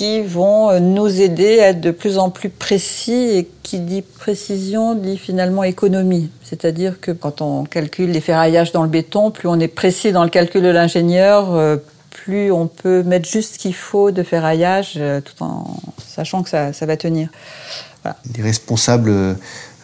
qui 0.00 0.22
vont 0.22 0.80
nous 0.80 1.20
aider 1.20 1.60
à 1.60 1.68
être 1.68 1.80
de 1.82 1.90
plus 1.90 2.16
en 2.16 2.30
plus 2.30 2.48
précis 2.48 3.36
et 3.36 3.46
qui 3.62 3.80
dit 3.80 4.00
précision 4.00 4.94
dit 4.94 5.18
finalement 5.18 5.62
économie. 5.62 6.30
C'est-à-dire 6.42 7.00
que 7.00 7.10
quand 7.10 7.42
on 7.42 7.64
calcule 7.64 8.10
les 8.10 8.22
ferraillages 8.22 8.72
dans 8.72 8.82
le 8.82 8.88
béton, 8.88 9.30
plus 9.30 9.46
on 9.46 9.60
est 9.60 9.68
précis 9.68 10.10
dans 10.10 10.24
le 10.24 10.30
calcul 10.30 10.62
de 10.62 10.70
l'ingénieur, 10.70 11.54
euh, 11.54 11.76
plus 12.08 12.50
on 12.50 12.66
peut 12.66 13.02
mettre 13.02 13.28
juste 13.28 13.56
ce 13.56 13.58
qu'il 13.58 13.74
faut 13.74 14.10
de 14.10 14.22
ferraillage 14.22 14.94
euh, 14.96 15.20
tout 15.20 15.44
en 15.44 15.66
sachant 15.98 16.42
que 16.42 16.48
ça, 16.48 16.72
ça 16.72 16.86
va 16.86 16.96
tenir. 16.96 17.28
Voilà. 18.02 18.16
Les 18.36 18.42
responsables 18.42 19.36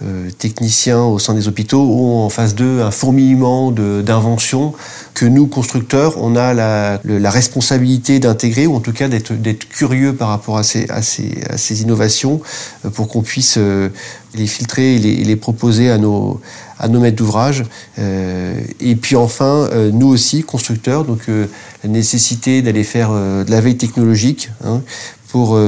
euh, 0.05 0.29
techniciens 0.37 1.05
au 1.05 1.19
sein 1.19 1.33
des 1.33 1.49
hôpitaux 1.49 1.81
ont 1.81 2.27
en 2.27 2.29
face 2.29 2.55
d'eux 2.55 2.83
un 2.83 2.91
fourmillement 2.91 3.73
d'inventions 3.73 4.75
que 5.15 5.25
nous, 5.25 5.47
constructeurs, 5.47 6.23
on 6.23 6.37
a 6.37 6.53
la, 6.53 7.31
responsabilité 7.31 8.19
d'intégrer, 8.19 8.67
ou 8.67 8.77
en 8.77 8.81
tout 8.81 8.93
cas 8.93 9.09
d'être 9.09 9.67
curieux 9.71 10.15
par 10.15 10.29
rapport 10.29 10.59
à 10.59 10.63
ces, 10.65 11.83
innovations, 11.83 12.43
euh, 12.85 12.91
pour 12.91 13.09
qu'on 13.09 13.23
puisse 13.23 13.55
euh, 13.57 13.89
les 14.35 14.47
filtrer 14.47 14.97
et 14.97 14.99
les, 14.99 15.25
les, 15.25 15.37
proposer 15.37 15.91
à 15.91 15.97
nos, 15.97 16.43
à 16.79 16.89
nos 16.89 17.01
maîtres 17.01 17.17
d'ouvrage. 17.17 17.65
et 17.97 18.97
puis 18.97 19.17
enfin, 19.17 19.71
nous 19.95 20.09
aussi, 20.09 20.43
constructeurs, 20.43 21.07
donc 21.07 21.29
la 21.29 21.89
nécessité 21.89 22.61
d'aller 22.61 22.85
faire 22.85 23.13
de 23.13 23.51
la 23.51 23.63
veille 23.63 23.79
technologique 23.79 24.51
hein, 24.63 24.83
pour 25.29 25.59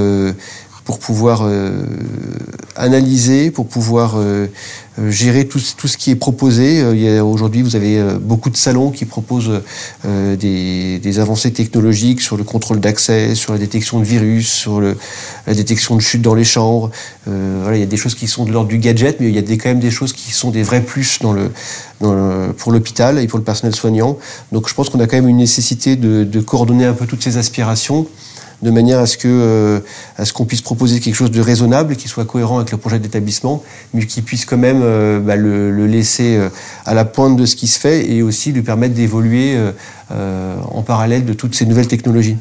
pour 0.88 0.98
pouvoir 1.01 1.42
euh, 1.42 1.85
analyser, 2.74 3.51
pour 3.51 3.68
pouvoir 3.68 4.14
euh, 4.16 4.46
euh, 4.98 5.11
gérer 5.11 5.46
tout, 5.46 5.59
ce 5.59 5.96
qui 5.98 6.11
est 6.11 6.16
proposé. 6.16 6.83
Aujourd'hui, 7.20 7.61
vous 7.61 7.77
avez 7.77 8.03
beaucoup 8.18 8.48
de 8.48 8.57
salons 8.57 8.90
qui 8.90 9.05
proposent 9.05 9.61
des, 10.07 11.18
avancées 11.18 11.53
technologiques 11.53 12.22
sur 12.22 12.38
le 12.38 12.44
contrôle 12.44 12.81
d'accès, 12.81 13.35
sur 13.35 13.53
la 13.53 13.59
détection 13.59 13.98
de 13.98 14.05
virus, 14.05 14.48
sur 14.51 14.81
la 14.81 15.55
détection 15.55 15.94
de 15.94 16.01
chute 16.01 16.22
dans 16.22 16.35
les 16.35 16.44
chambres. 16.44 16.90
voilà, 17.27 17.77
il 17.77 17.81
y 17.81 17.83
a 17.83 17.87
des 17.87 17.98
choses 17.98 18.14
qui 18.14 18.27
sont 18.27 18.46
de 18.46 18.53
l'ordre 18.53 18.68
du 18.68 18.79
gadget, 18.79 19.20
mais 19.20 19.29
il 19.29 19.35
y 19.35 19.38
a 19.38 19.57
quand 19.57 19.68
même 19.68 19.81
des 19.81 19.90
choses 19.90 20.14
qui 20.14 20.33
sont 20.33 20.51
des 20.51 20.62
vrais 20.62 20.83
plus 20.83 21.18
pour 21.18 22.72
l'hôpital 22.72 23.18
et 23.18 23.27
pour 23.27 23.38
le 23.38 23.44
personnel 23.44 23.74
soignant. 23.74 24.16
Donc 24.53 24.70
je 24.70 24.74
pense 24.74 24.88
qu'on 24.88 25.01
a 25.01 25.07
quand 25.07 25.16
même 25.16 25.29
une 25.29 25.37
nécessité 25.37 25.96
de 25.96 26.40
coordonner 26.40 26.87
un 26.87 26.94
peu 26.94 27.05
toutes 27.05 27.22
ces 27.22 27.37
aspirations 27.37 28.07
de 28.62 28.71
manière 28.71 28.99
à 28.99 29.07
ce 29.07 29.16
que 29.16 29.29
euh, 29.29 29.81
à 30.16 30.25
ce 30.25 30.33
qu'on 30.33 30.44
puisse 30.44 30.62
proposer 30.62 31.01
quelque 31.01 31.14
chose 31.14 31.31
de 31.31 31.40
raisonnable, 31.40 31.97
qui 31.97 32.09
soit 32.09 32.25
cohérent 32.25 32.59
avec 32.59 32.73
le 32.73 32.79
projet 32.79 32.99
d'établissement, 32.99 33.62
mais 33.94 34.07
qui 34.07 34.23
puisse 34.23 34.44
quand 34.44 34.59
même 34.59 34.81
euh, 34.83 35.21
bah, 35.21 35.37
le, 35.37 35.87
laisser 35.87 36.37
euh, 36.37 36.49
à 36.85 36.94
la 36.94 37.05
pointe 37.05 37.37
de 37.37 37.47
ce 37.47 37.57
qui 37.57 37.66
se 37.66 37.79
fait 37.79 38.11
et 38.11 38.23
aussi 38.23 38.53
lui 38.53 38.62
permettre 38.62 38.94
d'évoluer 38.94 39.57
en 40.11 40.83
parallèle 40.83 41.25
de 41.25 41.33
toutes 41.33 41.55
ces 41.55 41.66
nouvelles 41.66 41.88
technologies. 41.88 42.37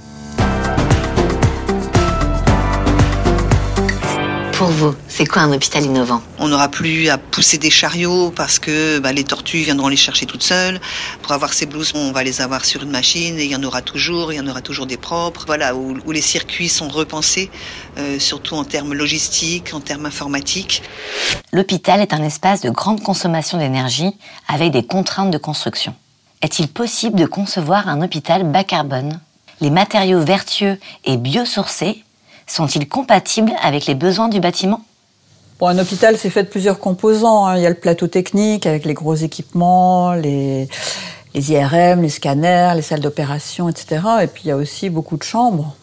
Pour 4.58 4.70
vous, 4.70 4.96
c'est 5.08 5.28
quoi 5.28 5.44
un 5.44 5.54
hôpital 5.54 5.86
innovant 5.86 6.20
On 6.40 6.48
n'aura 6.48 6.68
plus 6.68 7.10
à 7.10 7.20
pousser 7.20 7.60
des 7.60 7.70
chariots 7.70 8.32
parce 8.36 8.58
que 8.58 8.98
bah, 8.98 9.14
les 9.14 9.24
tortues 9.24 9.60
viendront 9.60 9.88
les 9.88 9.96
chercher 9.96 10.26
toutes 10.26 10.42
seules. 10.42 10.82
Pour 11.22 11.34
avoir 11.34 11.54
ces 11.54 11.68
blouses, 11.68 11.92
on 11.94 12.12
va 12.12 12.24
les 12.24 12.42
avoir 12.42 12.66
sur 12.66 12.82
une 12.82 12.90
machine 12.90 13.38
et 13.38 13.46
il 13.46 13.52
y 13.52 13.56
en 13.56 13.62
aura 13.62 13.84
toujours, 13.84 14.34
il 14.34 14.38
y 14.38 14.40
en 14.40 14.48
aura 14.48 14.62
toujours 14.62 14.88
des 14.88 14.98
propres. 14.98 15.44
Voilà, 15.46 15.76
où, 15.76 16.12
les 16.12 16.22
circuits 16.22 16.70
sont 16.70 16.88
repensés, 16.88 17.52
euh, 18.00 18.18
surtout 18.18 18.56
en 18.56 18.64
termes 18.64 18.96
logistiques, 18.96 19.76
en 19.76 19.80
termes 19.80 20.08
informatiques. 20.08 20.82
L'hôpital 21.54 22.02
est 22.02 22.16
un 22.16 22.24
espace 22.24 22.62
de 22.62 22.72
grande 22.72 23.04
consommation 23.04 23.60
d'énergie 23.60 24.18
avec 24.48 24.72
des 24.72 24.84
contraintes 24.84 25.30
de 25.30 25.38
construction. 25.38 25.94
Est-il 26.42 26.68
possible 26.68 27.20
de 27.20 27.28
concevoir 27.28 27.88
un 27.88 28.02
hôpital 28.02 28.44
bas 28.44 28.64
carbone? 28.64 29.20
Les 29.62 29.70
matériaux 29.70 30.22
vertueux 30.22 30.80
et 31.06 31.18
biosourcés 31.18 32.04
sont-ils 32.48 32.88
compatibles 32.88 33.54
avec 33.62 33.86
les 33.86 33.96
besoins 33.96 34.30
du 34.30 34.40
bâtiment? 34.40 34.82
Un 35.62 35.80
hôpital, 35.80 36.18
c'est 36.18 36.30
fait 36.30 36.44
de 36.44 36.50
plusieurs 36.50 36.80
composants. 36.80 37.48
Hein. 37.48 37.58
Il 37.58 37.64
y 37.64 37.66
a 37.66 37.70
le 37.70 37.76
plateau 37.76 38.08
technique 38.08 38.68
avec 38.68 38.86
les 38.86 38.94
gros 38.94 39.16
équipements, 39.16 40.14
les, 40.14 40.68
IRM, 41.34 42.04
les 42.04 42.10
scanners, 42.10 42.74
les 42.76 42.82
salles 42.84 43.00
d'opération, 43.00 43.68
etc. 43.68 44.02
Et 44.22 44.28
puis 44.28 44.44
il 44.46 44.48
y 44.50 44.52
a 44.52 44.56
aussi 44.56 44.90
beaucoup 44.90 45.18
de 45.18 45.24
chambres. 45.24 45.76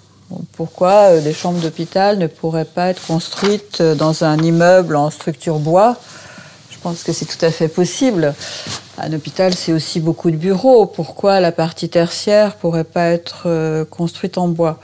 Pourquoi 0.57 1.11
euh, 1.11 1.21
des 1.21 1.35
chambres 1.35 1.61
d'hôpital 1.61 2.19
ne 2.19 2.27
pourraient 2.27 2.65
pas 2.65 2.89
être 2.89 3.05
construites 3.07 3.81
euh, 3.81 3.95
dans 3.95 4.25
un 4.25 4.39
immeuble 4.39 4.97
en 4.97 5.11
structure 5.11 5.59
bois? 5.59 5.97
Je 6.71 6.79
pense 6.79 7.03
que 7.03 7.13
c'est 7.13 7.27
tout 7.27 7.45
à 7.45 7.51
fait 7.51 7.69
possible. 7.69 8.35
Un 8.99 9.13
hôpital, 9.13 9.55
c'est 9.55 9.73
aussi 9.73 10.01
beaucoup 10.01 10.31
de 10.31 10.37
bureaux. 10.37 10.87
Pourquoi 10.87 11.41
la 11.41 11.53
partie 11.53 11.89
tertiaire 11.89 12.57
pourrait 12.57 12.85
pas 12.85 13.07
être 13.07 13.45
euh, 13.47 13.85
construite 13.85 14.39
en 14.39 14.49
bois? 14.49 14.79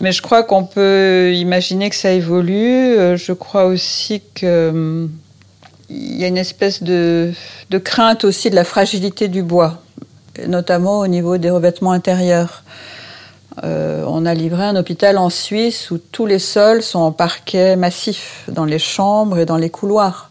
Mais 0.00 0.12
je 0.12 0.22
crois 0.22 0.42
qu'on 0.42 0.64
peut 0.64 1.32
imaginer 1.34 1.90
que 1.90 1.96
ça 1.96 2.10
évolue. 2.10 2.96
Euh, 2.98 3.16
je 3.16 3.32
crois 3.32 3.66
aussi 3.66 4.22
qu'il 4.34 4.48
euh, 4.48 5.06
y 5.90 6.24
a 6.24 6.26
une 6.26 6.38
espèce 6.38 6.82
de, 6.82 7.32
crainte 7.84 8.24
aussi 8.24 8.50
de 8.50 8.54
la 8.54 8.64
fragilité 8.64 9.28
du 9.28 9.42
bois, 9.42 9.82
notamment 10.46 11.00
au 11.00 11.06
niveau 11.06 11.36
des 11.36 11.50
revêtements 11.50 11.92
intérieurs. 11.92 12.64
Euh, 13.62 14.04
on 14.06 14.24
a 14.24 14.32
livré 14.32 14.64
un 14.64 14.76
hôpital 14.76 15.18
en 15.18 15.28
Suisse 15.28 15.90
où 15.90 15.98
tous 15.98 16.24
les 16.24 16.38
sols 16.38 16.82
sont 16.82 17.00
en 17.00 17.12
parquet 17.12 17.76
massif, 17.76 18.44
dans 18.48 18.64
les 18.64 18.78
chambres 18.78 19.38
et 19.38 19.44
dans 19.44 19.58
les 19.58 19.70
couloirs. 19.70 20.30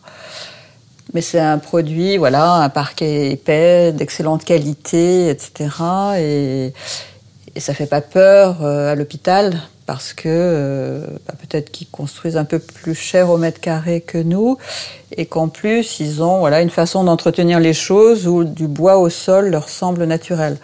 Mais 1.14 1.22
c'est 1.22 1.40
un 1.40 1.58
produit, 1.58 2.18
voilà, 2.18 2.54
un 2.56 2.70
parquet 2.70 3.32
épais, 3.32 3.92
d'excellente 3.92 4.44
qualité, 4.46 5.30
etc. 5.30 5.70
Et, 6.18 6.74
et 7.56 7.60
ça 7.60 7.74
fait 7.74 7.86
pas 7.86 8.02
peur 8.02 8.58
euh, 8.62 8.92
à 8.92 8.96
l'hôpital 8.96 9.60
parce 9.86 10.14
que 10.14 10.24
euh, 10.28 11.06
bah, 11.28 11.34
peut-être 11.40 11.72
qu'ils 11.72 11.88
construisent 11.90 12.38
un 12.38 12.46
peu 12.46 12.60
plus 12.60 12.96
cher 12.96 13.30
au 13.30 13.38
mètre 13.38 13.60
carré 13.60 14.02
que 14.02 14.18
nous 14.18 14.58
et 15.16 15.26
qu'en 15.26 15.48
plus 15.48 16.00
ils 16.00 16.22
ont 16.22 16.40
voilà 16.40 16.62
une 16.62 16.70
façon 16.70 17.04
d'entretenir 17.04 17.60
les 17.60 17.74
choses 17.74 18.28
où 18.28 18.44
du 18.44 18.68
bois 18.68 18.98
au 18.98 19.10
sol 19.10 19.50
leur 19.50 19.70
semble 19.70 20.06
naturel. 20.06 20.58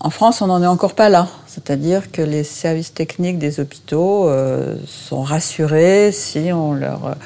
En 0.00 0.10
France, 0.10 0.42
on 0.42 0.48
n'en 0.48 0.62
est 0.62 0.66
encore 0.66 0.94
pas 0.94 1.08
là, 1.08 1.28
c'est-à-dire 1.46 2.12
que 2.12 2.20
les 2.20 2.44
services 2.44 2.92
techniques 2.92 3.38
des 3.38 3.58
hôpitaux 3.58 4.28
euh, 4.28 4.76
sont 4.86 5.22
rassurés 5.22 6.12
si 6.12 6.52
on 6.52 6.74
leur 6.74 7.16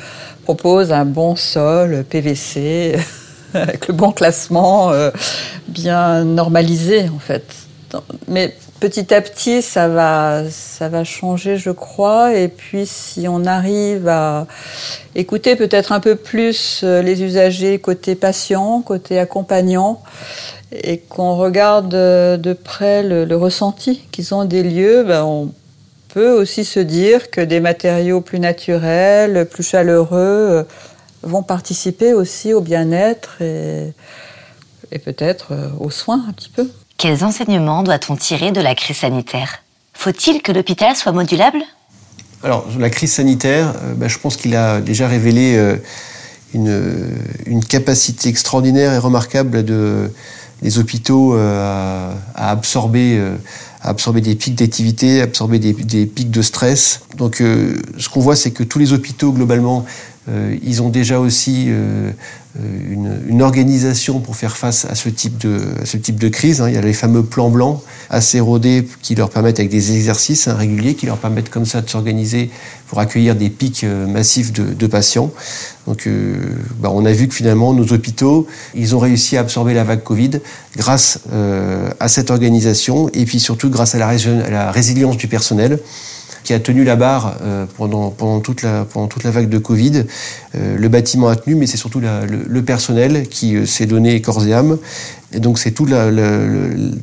propose 0.44 0.92
un 0.92 1.04
bon 1.04 1.34
sol 1.34 2.04
PVC 2.08 2.96
avec 3.54 3.88
le 3.88 3.94
bon 3.94 4.12
classement 4.12 4.92
bien 5.66 6.22
normalisé 6.24 7.08
en 7.08 7.18
fait. 7.18 7.67
Mais 8.26 8.54
petit 8.80 9.12
à 9.14 9.20
petit, 9.20 9.62
ça 9.62 9.88
va, 9.88 10.42
ça 10.50 10.88
va 10.88 11.04
changer, 11.04 11.56
je 11.56 11.70
crois. 11.70 12.34
Et 12.34 12.48
puis, 12.48 12.86
si 12.86 13.26
on 13.28 13.44
arrive 13.46 14.08
à 14.08 14.46
écouter 15.14 15.56
peut-être 15.56 15.92
un 15.92 16.00
peu 16.00 16.16
plus 16.16 16.82
euh, 16.84 17.02
les 17.02 17.22
usagers 17.22 17.78
côté 17.78 18.14
patient, 18.14 18.82
côté 18.82 19.18
accompagnant, 19.18 20.02
et 20.70 20.98
qu'on 20.98 21.36
regarde 21.36 21.94
euh, 21.94 22.36
de 22.36 22.52
près 22.52 23.02
le, 23.02 23.36
ressenti 23.36 24.02
qu'ils 24.12 24.34
ont 24.34 24.44
des 24.44 24.62
lieux, 24.62 25.04
ben 25.04 25.24
on 25.24 25.52
peut 26.08 26.30
aussi 26.30 26.64
se 26.64 26.80
dire 26.80 27.30
que 27.30 27.40
des 27.40 27.60
matériaux 27.60 28.20
plus 28.20 28.38
naturels, 28.38 29.46
plus 29.50 29.62
chaleureux, 29.62 30.18
euh, 30.18 30.62
vont 31.22 31.42
participer 31.42 32.12
aussi 32.12 32.52
au 32.52 32.60
bien-être 32.60 33.40
et, 33.40 33.92
et 34.92 34.98
peut-être 34.98 35.52
aux 35.80 35.90
soins 35.90 36.24
un 36.28 36.32
petit 36.32 36.48
peu. 36.50 36.68
Quels 36.98 37.22
enseignements 37.22 37.84
doit-on 37.84 38.16
tirer 38.16 38.50
de 38.50 38.60
la 38.60 38.74
crise 38.74 38.96
sanitaire? 38.96 39.62
Faut-il 39.92 40.42
que 40.42 40.50
l'hôpital 40.50 40.96
soit 40.96 41.12
modulable? 41.12 41.60
Alors, 42.42 42.66
la 42.76 42.90
crise 42.90 43.12
sanitaire, 43.12 43.72
euh, 43.84 43.94
bah, 43.94 44.08
je 44.08 44.18
pense 44.18 44.36
qu'il 44.36 44.56
a 44.56 44.80
déjà 44.80 45.06
révélé 45.06 45.54
euh, 45.56 45.76
une, 46.54 47.64
capacité 47.64 48.28
extraordinaire 48.28 48.92
et 48.94 48.98
remarquable 48.98 49.64
de, 49.64 50.10
des 50.60 50.80
hôpitaux 50.80 51.36
euh, 51.36 52.12
à, 52.34 52.50
absorber, 52.50 53.22
absorber 53.80 54.20
des 54.20 54.34
pics 54.34 54.56
d'activité, 54.56 55.22
absorber 55.22 55.60
des, 55.60 55.74
des, 55.74 56.04
pics 56.04 56.32
de 56.32 56.42
stress. 56.42 57.02
Donc, 57.16 57.36
ce 57.36 58.08
qu'on 58.08 58.20
voit, 58.20 58.34
c'est 58.34 58.50
que 58.50 58.64
tous 58.64 58.80
les 58.80 58.92
hôpitaux, 58.92 59.30
globalement, 59.30 59.86
ils 60.62 60.82
ont 60.82 60.88
déjà 60.88 61.20
aussi 61.20 61.70
euh, 62.60 63.18
une, 63.28 63.42
organisation 63.42 64.18
pour 64.18 64.36
faire 64.36 64.56
face 64.56 64.84
à 64.84 64.94
ce 64.94 65.08
type 65.08 65.38
de, 65.38 65.60
ce 65.84 65.96
type 65.96 66.18
de 66.18 66.28
crise. 66.28 66.60
Hein. 66.60 66.68
Il 66.68 66.74
y 66.74 66.78
a 66.78 66.80
les 66.80 66.92
fameux 66.92 67.22
plans 67.22 67.50
blancs 67.50 67.80
assez 68.10 68.40
rodés 68.40 68.86
qui 69.00 69.14
leur 69.14 69.30
permettent, 69.30 69.60
avec 69.60 69.70
des 69.70 69.94
exercices 69.94 70.48
hein, 70.48 70.54
réguliers, 70.54 70.94
qui 70.94 71.06
leur 71.06 71.18
permettent 71.18 71.50
comme 71.50 71.66
ça 71.66 71.80
de 71.80 71.88
s'organiser 71.88 72.50
pour 72.88 72.98
accueillir 72.98 73.36
des 73.36 73.48
pics 73.48 73.84
euh, 73.84 74.06
massifs 74.06 74.52
de, 74.52 74.86
patients. 74.88 75.30
Donc, 75.86 76.06
euh, 76.06 76.36
bah, 76.80 76.90
on 76.92 77.04
a 77.04 77.12
vu 77.12 77.28
que 77.28 77.34
finalement, 77.34 77.72
nos 77.74 77.92
hôpitaux, 77.92 78.48
ils 78.74 78.96
ont 78.96 78.98
réussi 78.98 79.36
à 79.36 79.40
absorber 79.40 79.72
la 79.72 79.84
vague 79.84 80.02
Covid 80.02 80.40
grâce 80.76 81.20
à 82.00 82.08
cette 82.08 82.30
organisation 82.30 83.08
et 83.12 83.24
puis 83.24 83.40
surtout 83.40 83.70
grâce 83.70 83.94
à 83.94 83.98
la, 83.98 84.08
à 84.08 84.50
la 84.50 84.70
résilience 84.70 85.16
du 85.16 85.28
personnel 85.28 85.78
qui 86.48 86.54
a 86.54 86.60
tenu 86.60 86.82
la 86.82 86.96
barre 86.96 87.36
euh, 87.42 87.66
pendant, 87.76 88.08
pendant, 88.08 88.40
toute 88.40 88.62
la, 88.62 88.86
pendant 88.86 89.06
toute 89.06 89.22
la 89.22 89.30
vague 89.30 89.50
de 89.50 89.58
Covid. 89.58 90.04
Euh, 90.54 90.78
le 90.78 90.88
bâtiment 90.88 91.28
a 91.28 91.36
tenu, 91.36 91.54
mais 91.54 91.66
c'est 91.66 91.76
surtout 91.76 92.00
le, 92.00 92.62
personnel 92.62 93.28
qui 93.28 93.54
euh, 93.54 93.66
s'est 93.66 93.84
donné 93.84 94.22
corps 94.22 94.46
et 94.46 94.54
âme. 94.54 94.78
Et 95.32 95.40
donc 95.40 95.58
c'est 95.58 95.72
toute 95.72 95.90
la, 95.90 96.10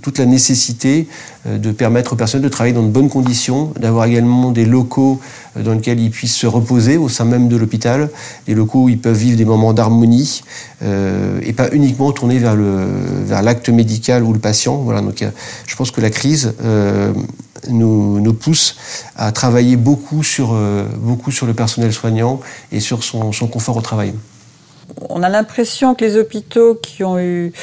toute 0.01 0.17
la 0.17 0.25
nécessité 0.25 1.07
de 1.45 1.71
permettre 1.71 2.13
au 2.13 2.15
personnel 2.15 2.43
de 2.43 2.49
travailler 2.49 2.73
dans 2.73 2.81
de 2.81 2.89
bonnes 2.89 3.09
conditions, 3.09 3.71
d'avoir 3.79 4.05
également 4.05 4.51
des 4.51 4.65
locaux 4.65 5.19
dans 5.55 5.73
lesquels 5.73 5.99
ils 5.99 6.09
puissent 6.09 6.35
se 6.35 6.47
reposer 6.47 6.97
au 6.97 7.07
sein 7.07 7.25
même 7.25 7.49
de 7.49 7.55
l'hôpital, 7.55 8.09
des 8.47 8.55
locaux 8.55 8.85
où 8.85 8.89
ils 8.89 8.97
peuvent 8.97 9.15
vivre 9.15 9.37
des 9.37 9.45
moments 9.45 9.73
d'harmonie 9.73 10.41
et 10.81 11.53
pas 11.53 11.69
uniquement 11.71 12.11
tourner 12.11 12.39
vers 12.39 12.55
le 12.55 12.87
vers 13.25 13.43
l'acte 13.43 13.69
médical 13.69 14.23
ou 14.23 14.33
le 14.33 14.39
patient. 14.39 14.77
Voilà, 14.77 15.01
donc 15.01 15.23
je 15.67 15.75
pense 15.75 15.91
que 15.91 16.01
la 16.01 16.09
crise 16.09 16.55
nous, 17.69 18.33
pousse 18.33 18.75
à 19.15 19.31
travailler 19.31 19.75
beaucoup 19.75 20.23
sur, 20.23 20.53
euh, 20.53 20.85
beaucoup 20.97 21.31
sur 21.31 21.45
le 21.45 21.53
personnel 21.53 21.93
soignant 21.93 22.39
et 22.71 22.79
sur 22.79 23.03
son, 23.03 23.31
son 23.31 23.47
confort 23.47 23.77
au 23.77 23.81
travail. 23.81 24.13
On 25.09 25.23
a 25.23 25.29
l'impression 25.29 25.95
que 25.95 26.05
les 26.05 26.17
hôpitaux 26.17 26.75
qui 26.75 27.03
ont 27.03 27.17
eu 27.19 27.53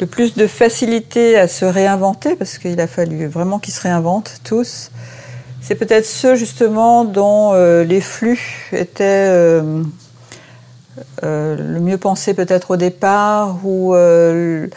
le 0.00 0.06
plus 0.06 0.34
de 0.34 0.46
facilité 0.46 1.36
à 1.36 1.48
se 1.48 1.64
réinventer, 1.64 2.36
parce 2.36 2.58
qu'il 2.58 2.80
a 2.80 2.86
fallu 2.86 3.26
vraiment 3.26 3.58
qu'ils 3.58 3.74
se 3.74 3.80
réinventent 3.80 4.40
tous, 4.44 4.90
c'est 5.60 5.74
peut-être 5.74 6.06
ceux 6.06 6.36
justement 6.36 7.04
dont 7.04 7.52
euh, 7.54 7.82
les 7.82 8.00
flux 8.00 8.70
étaient 8.72 9.28
euh, 9.28 9.82
le 11.22 11.80
mieux 11.80 11.98
pensés 11.98 12.34
peut-être 12.34 12.72
au 12.72 12.76
départ, 12.76 13.58
ou 13.64 13.94
euh, 13.94 14.68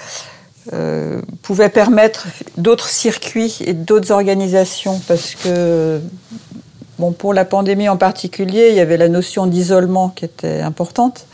pouvait 1.41 1.69
permettre 1.69 2.27
d'autres 2.57 2.89
circuits 2.89 3.59
et 3.65 3.73
d'autres 3.73 4.11
organisations 4.11 4.99
parce 5.07 5.35
que 5.35 5.99
Bon, 6.99 7.13
pour 7.13 7.33
la 7.33 7.45
pandémie 7.45 7.87
en 7.87 7.95
particulier, 7.95 8.71
il 8.71 8.75
y 8.75 8.81
avait 8.81 8.97
la 8.97 9.07
notion 9.07 9.47
d'isolement 9.47 10.09
qui 10.09 10.25
était 10.25 10.59
importante. 10.59 11.27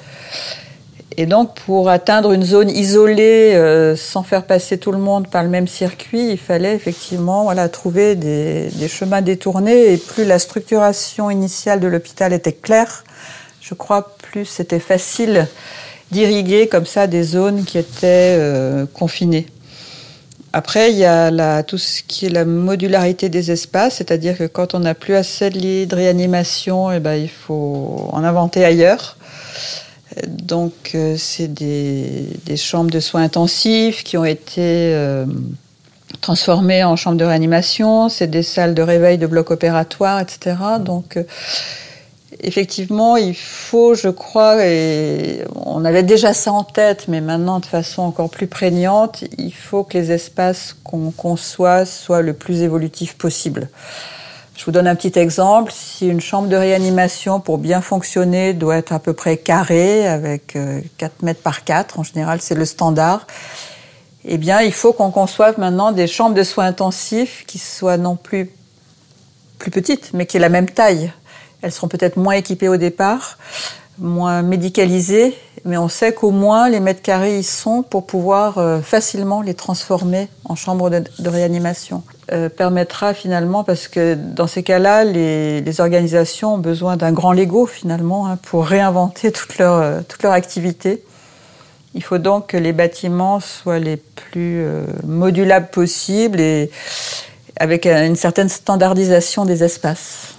Et 1.17 1.25
donc, 1.25 1.55
pour 1.65 1.89
atteindre 1.89 2.33
une 2.33 2.43
zone 2.43 2.69
isolée, 2.69 3.53
euh, 3.55 3.95
sans 3.95 4.23
faire 4.23 4.43
passer 4.43 4.77
tout 4.77 4.91
le 4.91 4.97
monde 4.97 5.29
par 5.29 5.43
le 5.43 5.49
même 5.49 5.67
circuit, 5.67 6.31
il 6.31 6.37
fallait 6.37 6.75
effectivement 6.75 7.43
voilà, 7.43 7.69
trouver 7.69 8.15
des, 8.15 8.69
chemins 8.89 9.21
détournés. 9.21 9.93
Et 9.93 9.97
plus 9.97 10.25
la 10.25 10.39
structuration 10.39 11.31
initiale 11.31 11.79
de 11.79 11.87
l'hôpital 11.87 12.33
était 12.33 12.51
claire, 12.51 13.05
je 13.61 13.73
crois, 13.73 14.15
plus 14.23 14.45
c'était 14.45 14.79
facile 14.79 15.47
d'irriguer 16.11 16.67
comme 16.67 16.85
ça 16.85 17.07
des 17.07 17.23
zones 17.23 17.63
qui 17.63 17.77
étaient 17.77 18.35
euh, 18.37 18.85
confinées. 18.93 19.47
Après, 20.51 20.91
il 20.91 20.97
y 20.97 21.05
a 21.05 21.63
tout 21.63 21.77
ce 21.77 22.01
qui 22.03 22.27
est 22.27 22.29
la 22.29 22.45
modularité 22.45 23.29
des 23.29 23.51
espaces, 23.51 23.95
c'est-à-dire 23.95 24.37
que 24.37 24.47
quand 24.47 24.73
on 24.73 24.79
n'a 24.79 24.93
plus 24.95 25.15
assez 25.15 25.49
de 25.49 25.57
lits 25.57 25.87
de 25.87 25.95
réanimation, 25.95 26.91
eh 26.91 26.99
ben, 26.99 27.15
il 27.15 27.29
faut 27.29 28.09
en 28.11 28.23
inventer 28.23 28.63
ailleurs. 28.63 29.17
Donc, 30.27 30.91
euh, 30.95 31.15
c'est 31.17 31.47
des, 31.47 32.27
chambres 32.55 32.91
de 32.91 32.99
soins 32.99 33.23
intensifs 33.23 34.03
qui 34.03 34.17
ont 34.17 34.25
été 34.25 34.61
euh, 34.61 35.25
transformées 36.21 36.83
en 36.83 36.95
chambres 36.95 37.17
de 37.17 37.25
réanimation. 37.25 38.09
C'est 38.09 38.27
des 38.27 38.43
salles 38.43 38.73
de 38.73 38.81
réveil 38.81 39.17
de 39.17 39.27
blocs 39.27 39.51
opératoires, 39.51 40.21
etc. 40.21 40.55
Donc, 40.79 41.17
euh, 41.17 41.23
effectivement, 42.41 43.17
il 43.17 43.35
faut, 43.35 43.93
je 43.93 44.09
crois, 44.09 44.65
et 44.65 45.43
on 45.55 45.83
avait 45.83 46.03
déjà 46.03 46.33
ça 46.33 46.53
en 46.53 46.63
tête, 46.63 47.07
mais 47.07 47.19
maintenant 47.19 47.59
de 47.59 47.65
façon 47.65 48.03
encore 48.03 48.29
plus 48.29 48.47
prégnante, 48.47 49.25
il 49.37 49.53
faut 49.53 49.83
que 49.83 49.97
les 49.97 50.11
espaces 50.11 50.75
qu'on 50.83 51.11
conçoit 51.11 51.85
soient 51.85 52.21
le 52.21 52.33
plus 52.33 52.61
évolutifs 52.61 53.15
possible. 53.15 53.69
Je 54.55 54.63
vous 54.63 54.71
donne 54.71 54.87
un 54.87 54.95
petit 54.95 55.19
exemple. 55.19 55.71
Si 55.75 56.07
une 56.07 56.21
chambre 56.21 56.47
de 56.47 56.55
réanimation, 56.55 57.39
pour 57.39 57.57
bien 57.57 57.81
fonctionner, 57.81 58.53
doit 58.53 58.77
être 58.77 58.93
à 58.93 58.99
peu 58.99 59.13
près 59.13 59.37
carrée, 59.37 60.07
avec 60.07 60.53
4 60.53 60.57
euh, 60.57 61.09
mètres 61.23 61.41
par 61.41 61.65
4, 61.65 61.99
en 61.99 62.03
général 62.03 62.39
c'est 62.41 62.55
le 62.55 62.65
standard, 62.65 63.27
eh 64.23 64.37
bien 64.37 64.61
il 64.61 64.71
faut 64.71 64.93
qu'on 64.93 65.11
conçoive 65.11 65.59
maintenant 65.59 65.91
des 65.91 66.07
chambres 66.07 66.35
de 66.35 66.43
soins 66.43 66.65
intensifs 66.65 67.43
qui 67.45 67.57
soient 67.57 67.97
non 67.97 68.15
plus 68.15 68.49
plus 69.59 69.71
petites, 69.71 70.11
mais 70.13 70.25
qui 70.25 70.37
aient 70.37 70.41
la 70.41 70.49
même 70.49 70.69
taille. 70.69 71.11
Elles 71.61 71.71
seront 71.71 71.87
peut-être 71.87 72.17
moins 72.17 72.33
équipées 72.33 72.69
au 72.69 72.77
départ, 72.77 73.37
moins 73.97 74.41
médicalisées, 74.41 75.35
mais 75.63 75.77
on 75.77 75.87
sait 75.87 76.13
qu'au 76.13 76.31
moins 76.31 76.69
les 76.69 76.79
mètres 76.79 77.01
carrés 77.01 77.39
y 77.39 77.43
sont 77.43 77.83
pour 77.83 78.05
pouvoir 78.05 78.57
euh, 78.57 78.81
facilement 78.81 79.41
les 79.41 79.53
transformer 79.53 80.27
en 80.43 80.55
chambres 80.55 80.89
de, 80.89 81.29
réanimation. 81.29 82.03
Euh, 82.31 82.49
permettra 82.49 83.13
finalement, 83.13 83.63
parce 83.63 83.87
que 83.87 84.15
dans 84.15 84.47
ces 84.47 84.63
cas-là, 84.63 85.03
les, 85.03 85.61
les, 85.61 85.81
organisations 85.81 86.55
ont 86.55 86.59
besoin 86.59 86.97
d'un 86.97 87.11
grand 87.11 87.33
Lego 87.33 87.67
finalement 87.67 88.27
hein, 88.27 88.37
pour 88.41 88.65
réinventer 88.65 89.31
toute 89.31 89.57
leur, 89.57 89.75
euh, 89.75 90.01
toute 90.07 90.23
leur 90.23 90.33
activité. 90.33 91.03
Il 91.95 92.03
faut 92.03 92.17
donc 92.17 92.47
que 92.47 92.57
les 92.57 92.73
bâtiments 92.73 93.39
soient 93.39 93.79
les 93.79 93.95
plus 93.95 94.61
euh, 94.61 94.85
modulables 95.05 95.67
possibles 95.67 96.41
et 96.41 96.69
avec 97.57 97.85
une 97.85 98.17
certaine 98.17 98.49
standardisation 98.49 99.45
des 99.45 99.63
espaces. 99.63 100.34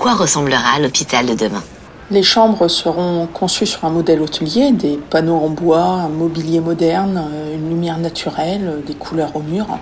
Quoi 0.00 0.14
ressemblera 0.14 0.78
l'hôpital 0.80 1.26
de 1.26 1.34
demain 1.34 1.62
les 2.10 2.24
chambres 2.24 2.66
seront 2.66 3.28
conçues 3.32 3.66
sur 3.66 3.84
un 3.84 3.90
modèle 3.90 4.20
hôtelier, 4.20 4.72
des 4.72 4.96
panneaux 4.96 5.36
en 5.36 5.48
bois, 5.48 5.78
un 5.78 6.08
mobilier 6.08 6.58
moderne, 6.58 7.22
une 7.54 7.68
lumière 7.68 7.98
naturelle, 7.98 8.82
des 8.84 8.94
couleurs 8.94 9.36
au 9.36 9.38
mur. 9.38 9.78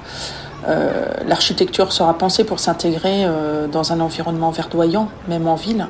Euh, 0.69 1.07
L'architecture 1.27 1.91
sera 1.91 2.13
pensée 2.19 2.45
pour 2.45 2.61
s'intégrer 2.61 3.25
euh, 3.25 3.67
dans 3.67 3.95
un 3.95 4.01
environnement 4.01 4.51
verdoyant, 4.51 5.09
même 5.27 5.49
en 5.49 5.55
ville. 5.55 5.87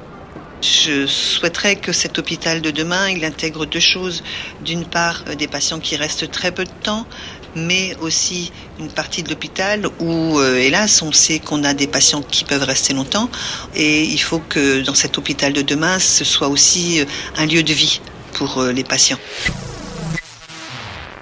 Je 0.60 1.06
souhaiterais 1.06 1.76
que 1.76 1.92
cet 1.92 2.18
hôpital 2.18 2.60
de 2.60 2.70
demain, 2.70 3.08
il 3.10 3.24
intègre 3.24 3.64
deux 3.64 3.80
choses. 3.80 4.24
D'une 4.64 4.84
part, 4.84 5.24
euh, 5.28 5.34
des 5.34 5.46
patients 5.46 5.78
qui 5.78 5.96
restent 5.96 6.30
très 6.30 6.50
peu 6.50 6.64
de 6.64 6.70
temps, 6.82 7.06
mais 7.54 7.96
aussi 8.00 8.52
une 8.78 8.88
partie 8.88 9.22
de 9.22 9.30
l'hôpital 9.30 9.86
où, 10.00 10.38
euh, 10.38 10.56
hélas, 10.56 11.02
on 11.02 11.12
sait 11.12 11.38
qu'on 11.38 11.64
a 11.64 11.74
des 11.74 11.86
patients 11.86 12.22
qui 12.22 12.44
peuvent 12.44 12.62
rester 12.62 12.94
longtemps. 12.94 13.28
Et 13.74 14.04
il 14.04 14.18
faut 14.18 14.40
que 14.40 14.82
dans 14.82 14.94
cet 14.94 15.18
hôpital 15.18 15.52
de 15.52 15.62
demain, 15.62 15.98
ce 15.98 16.24
soit 16.24 16.48
aussi 16.48 17.00
euh, 17.00 17.04
un 17.36 17.46
lieu 17.46 17.62
de 17.62 17.72
vie 17.72 18.00
pour 18.34 18.58
euh, 18.58 18.72
les 18.72 18.84
patients. 18.84 19.18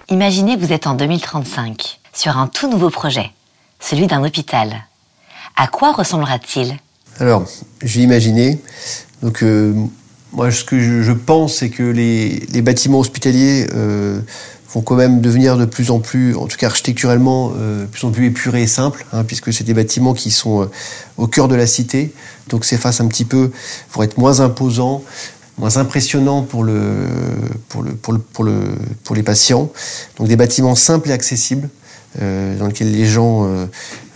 Imaginez 0.08 0.56
vous 0.56 0.72
êtes 0.72 0.86
en 0.86 0.94
2035 0.94 2.00
sur 2.12 2.36
un 2.36 2.46
tout 2.46 2.70
nouveau 2.70 2.90
projet, 2.90 3.32
celui 3.80 4.06
d'un 4.06 4.24
hôpital. 4.24 4.84
À 5.56 5.66
quoi 5.66 5.92
ressemblera-t-il? 5.92 6.76
Alors, 7.18 7.44
j'ai 7.82 8.02
imaginé. 8.02 8.60
Donc, 9.22 9.42
euh, 9.42 9.72
moi, 10.32 10.50
ce 10.50 10.64
que 10.64 10.78
je, 11.02 11.12
pense, 11.12 11.56
c'est 11.56 11.70
que 11.70 11.82
les, 11.82 12.62
bâtiments 12.62 13.00
hospitaliers 13.00 13.66
euh, 13.74 14.20
vont 14.72 14.82
quand 14.82 14.96
même 14.96 15.20
devenir 15.20 15.56
de 15.56 15.64
plus 15.64 15.90
en 15.90 16.00
plus, 16.00 16.36
en 16.36 16.46
tout 16.46 16.56
cas 16.56 16.66
architecturellement, 16.66 17.52
euh, 17.56 17.82
de 17.82 17.86
plus 17.86 18.04
en 18.04 18.10
plus 18.10 18.26
épurés 18.26 18.62
et 18.62 18.66
simples, 18.66 19.06
hein, 19.12 19.24
puisque 19.24 19.52
c'est 19.52 19.64
des 19.64 19.74
bâtiments 19.74 20.14
qui 20.14 20.30
sont 20.30 20.68
au 21.16 21.26
cœur 21.26 21.48
de 21.48 21.54
la 21.54 21.66
cité, 21.66 22.12
donc 22.48 22.64
s'effacent 22.64 23.00
un 23.00 23.08
petit 23.08 23.24
peu 23.24 23.50
pour 23.90 24.04
être 24.04 24.18
moins 24.18 24.40
imposants, 24.40 25.02
moins 25.58 25.78
impressionnants 25.78 26.42
pour 26.42 26.64
le, 26.64 27.06
pour 27.68 27.82
le, 27.82 27.92
pour 27.92 28.12
le, 28.12 28.18
pour 28.18 28.44
le, 28.44 28.60
pour 29.04 29.16
les 29.16 29.22
patients. 29.22 29.72
Donc 30.18 30.28
des 30.28 30.36
bâtiments 30.36 30.74
simples 30.74 31.10
et 31.10 31.12
accessibles. 31.12 31.68
Dans 32.18 32.68
lesquels 32.68 32.92
les 32.92 33.04
gens 33.04 33.46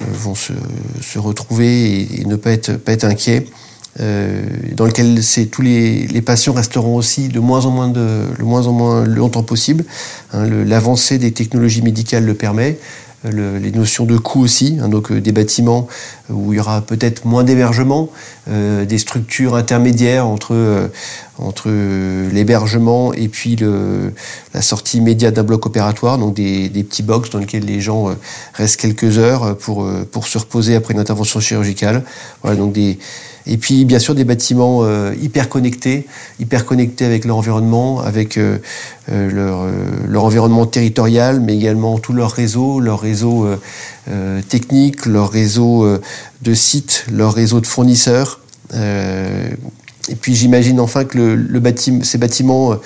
vont 0.00 0.34
se, 0.34 0.54
se 1.02 1.18
retrouver 1.18 2.00
et, 2.00 2.22
et, 2.22 2.24
ne 2.24 2.36
pas 2.36 2.52
être, 2.52 2.78
pas 2.78 2.92
être 2.92 3.04
inquiets 3.04 3.44
euh, 3.98 4.42
dans 4.76 4.86
lequel 4.86 5.20
tous 5.50 5.62
les, 5.62 6.06
les, 6.06 6.22
patients 6.22 6.52
resteront 6.52 6.94
aussi 6.94 7.26
de 7.26 7.40
moins 7.40 7.66
en 7.66 7.70
moins 7.70 7.88
de 7.88 8.22
le 8.38 8.44
moins 8.44 8.68
en 8.68 8.72
moins 8.72 9.04
longtemps 9.04 9.42
possible. 9.42 9.84
Hein, 10.32 10.46
L'avancée 10.46 11.18
des 11.18 11.32
technologies 11.32 11.82
médicales 11.82 12.24
le 12.24 12.34
permet. 12.34 12.78
Le, 13.22 13.58
les 13.58 13.70
notions 13.70 14.06
de 14.06 14.16
coût 14.16 14.40
aussi, 14.40 14.78
hein, 14.80 14.88
donc 14.88 15.12
euh, 15.12 15.20
des 15.20 15.32
bâtiments 15.32 15.88
où 16.30 16.54
il 16.54 16.56
y 16.56 16.60
aura 16.60 16.80
peut-être 16.80 17.26
moins 17.26 17.44
d'hébergement, 17.44 18.08
euh, 18.48 18.86
des 18.86 18.96
structures 18.96 19.56
intermédiaires 19.56 20.26
entre 20.26 20.54
euh, 20.54 20.88
entre 21.36 21.68
l'hébergement 22.32 23.12
et 23.12 23.28
puis 23.28 23.56
le, 23.56 24.14
la 24.54 24.62
sortie 24.62 24.98
immédiate 24.98 25.34
d'un 25.34 25.42
bloc 25.42 25.66
opératoire, 25.66 26.16
donc 26.16 26.34
des, 26.34 26.70
des, 26.70 26.82
petits 26.82 27.02
box 27.02 27.28
dans 27.28 27.40
lesquels 27.40 27.66
les 27.66 27.80
gens 27.82 28.08
restent 28.54 28.80
quelques 28.80 29.18
heures 29.18 29.54
pour 29.58 29.86
pour 30.10 30.26
se 30.26 30.38
reposer 30.38 30.74
après 30.74 30.94
une 30.94 31.00
intervention 31.00 31.40
chirurgicale. 31.40 32.04
Voilà, 32.42 32.56
donc 32.56 32.72
des 32.72 32.98
et 33.50 33.56
puis, 33.56 33.84
bien 33.84 33.98
sûr, 33.98 34.14
des 34.14 34.22
bâtiments 34.22 34.84
euh, 34.84 35.12
hyper 35.20 35.48
connectés, 35.48 36.06
hyper 36.38 36.64
connectés 36.64 37.04
avec 37.04 37.24
leur 37.24 37.36
environnement, 37.36 38.00
avec 38.00 38.36
euh, 38.38 38.58
leur, 39.08 39.62
euh, 39.62 39.72
leur, 40.06 40.24
environnement 40.24 40.66
territorial, 40.66 41.40
mais 41.40 41.56
également 41.56 41.98
tout 41.98 42.12
leur 42.12 42.30
réseau, 42.30 42.78
leur 42.78 43.00
réseau 43.00 43.48
technique, 44.48 45.06
leur 45.06 45.30
réseau 45.30 45.84
de 46.42 46.54
sites, 46.54 47.06
leur 47.12 47.34
réseau 47.34 47.60
de 47.60 47.66
fournisseurs. 47.66 48.40
et 48.72 50.14
puis, 50.20 50.36
j'imagine 50.36 50.78
enfin 50.78 51.04
que 51.04 51.18
le 51.18 51.60
bâtiment, 51.60 52.04
ces 52.04 52.18
bâtiments 52.18 52.76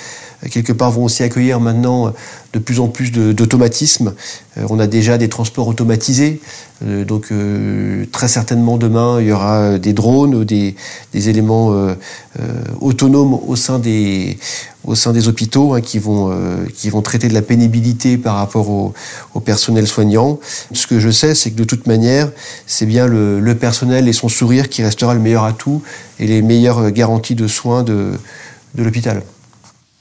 quelque 0.50 0.72
part 0.72 0.90
vont 0.90 1.04
aussi 1.04 1.22
accueillir 1.22 1.60
maintenant 1.60 2.12
de 2.52 2.58
plus 2.58 2.80
en 2.80 2.88
plus 2.88 3.10
d'automatisme. 3.10 4.14
Euh, 4.56 4.66
on 4.70 4.78
a 4.78 4.86
déjà 4.86 5.18
des 5.18 5.28
transports 5.28 5.66
automatisés, 5.66 6.40
euh, 6.84 7.04
donc 7.04 7.26
euh, 7.32 8.04
très 8.12 8.28
certainement 8.28 8.76
demain 8.76 9.20
il 9.20 9.26
y 9.26 9.32
aura 9.32 9.78
des 9.78 9.92
drones 9.92 10.44
des, 10.44 10.76
des 11.12 11.28
éléments 11.28 11.72
euh, 11.72 11.94
euh, 12.38 12.62
autonomes 12.80 13.34
au 13.34 13.56
sein 13.56 13.78
des 13.78 14.38
au 14.84 14.94
sein 14.94 15.12
des 15.12 15.28
hôpitaux 15.28 15.74
hein, 15.74 15.80
qui 15.80 15.98
vont 15.98 16.30
qui 16.76 16.90
vont 16.90 17.00
traiter 17.00 17.28
de 17.28 17.34
la 17.34 17.42
pénibilité 17.42 18.18
par 18.18 18.36
rapport 18.36 18.68
au, 18.68 18.92
au 19.32 19.40
personnel 19.40 19.86
soignant. 19.86 20.38
Ce 20.72 20.86
que 20.86 21.00
je 21.00 21.10
sais, 21.10 21.34
c'est 21.34 21.52
que 21.52 21.56
de 21.56 21.64
toute 21.64 21.86
manière, 21.86 22.30
c'est 22.66 22.84
bien 22.84 23.06
le, 23.06 23.40
le 23.40 23.54
personnel 23.54 24.08
et 24.08 24.12
son 24.12 24.28
sourire 24.28 24.68
qui 24.68 24.82
restera 24.82 25.14
le 25.14 25.20
meilleur 25.20 25.44
atout 25.44 25.82
et 26.20 26.26
les 26.26 26.42
meilleures 26.42 26.90
garanties 26.90 27.34
de 27.34 27.48
soins 27.48 27.82
de, 27.82 28.12
de 28.74 28.82
l'hôpital. 28.82 29.22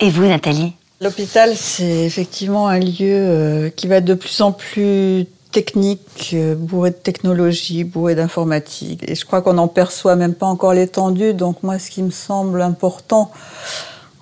Et 0.03 0.09
vous, 0.09 0.25
Nathalie? 0.25 0.73
L'hôpital, 0.99 1.55
c'est 1.55 2.03
effectivement 2.03 2.67
un 2.67 2.77
lieu 2.77 2.97
euh, 3.01 3.69
qui 3.69 3.87
va 3.87 4.01
de 4.01 4.13
plus 4.13 4.41
en 4.41 4.51
plus 4.51 5.25
technique, 5.53 6.31
euh, 6.33 6.55
bourré 6.55 6.89
de 6.91 6.97
technologie, 6.97 7.85
bourré 7.85 8.13
d'informatique. 8.13 9.01
Et 9.07 9.15
je 9.15 9.25
crois 9.25 9.41
qu'on 9.41 9.53
n'en 9.53 9.69
perçoit 9.69 10.17
même 10.17 10.33
pas 10.33 10.45
encore 10.45 10.73
l'étendue. 10.73 11.33
Donc 11.33 11.63
moi, 11.63 11.79
ce 11.79 11.89
qui 11.89 12.03
me 12.03 12.11
semble 12.11 12.61
important 12.61 13.31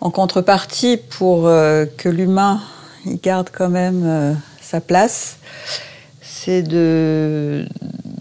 en 0.01 0.11
contrepartie 0.11 0.97
pour 0.97 1.47
euh, 1.47 1.87
que 1.97 2.09
l'humain 2.09 2.61
garde 3.23 3.49
quand 3.51 3.69
même 3.69 4.39
sa 4.61 4.81
place, 4.81 5.37
c'est 6.21 6.61
de, 6.61 7.65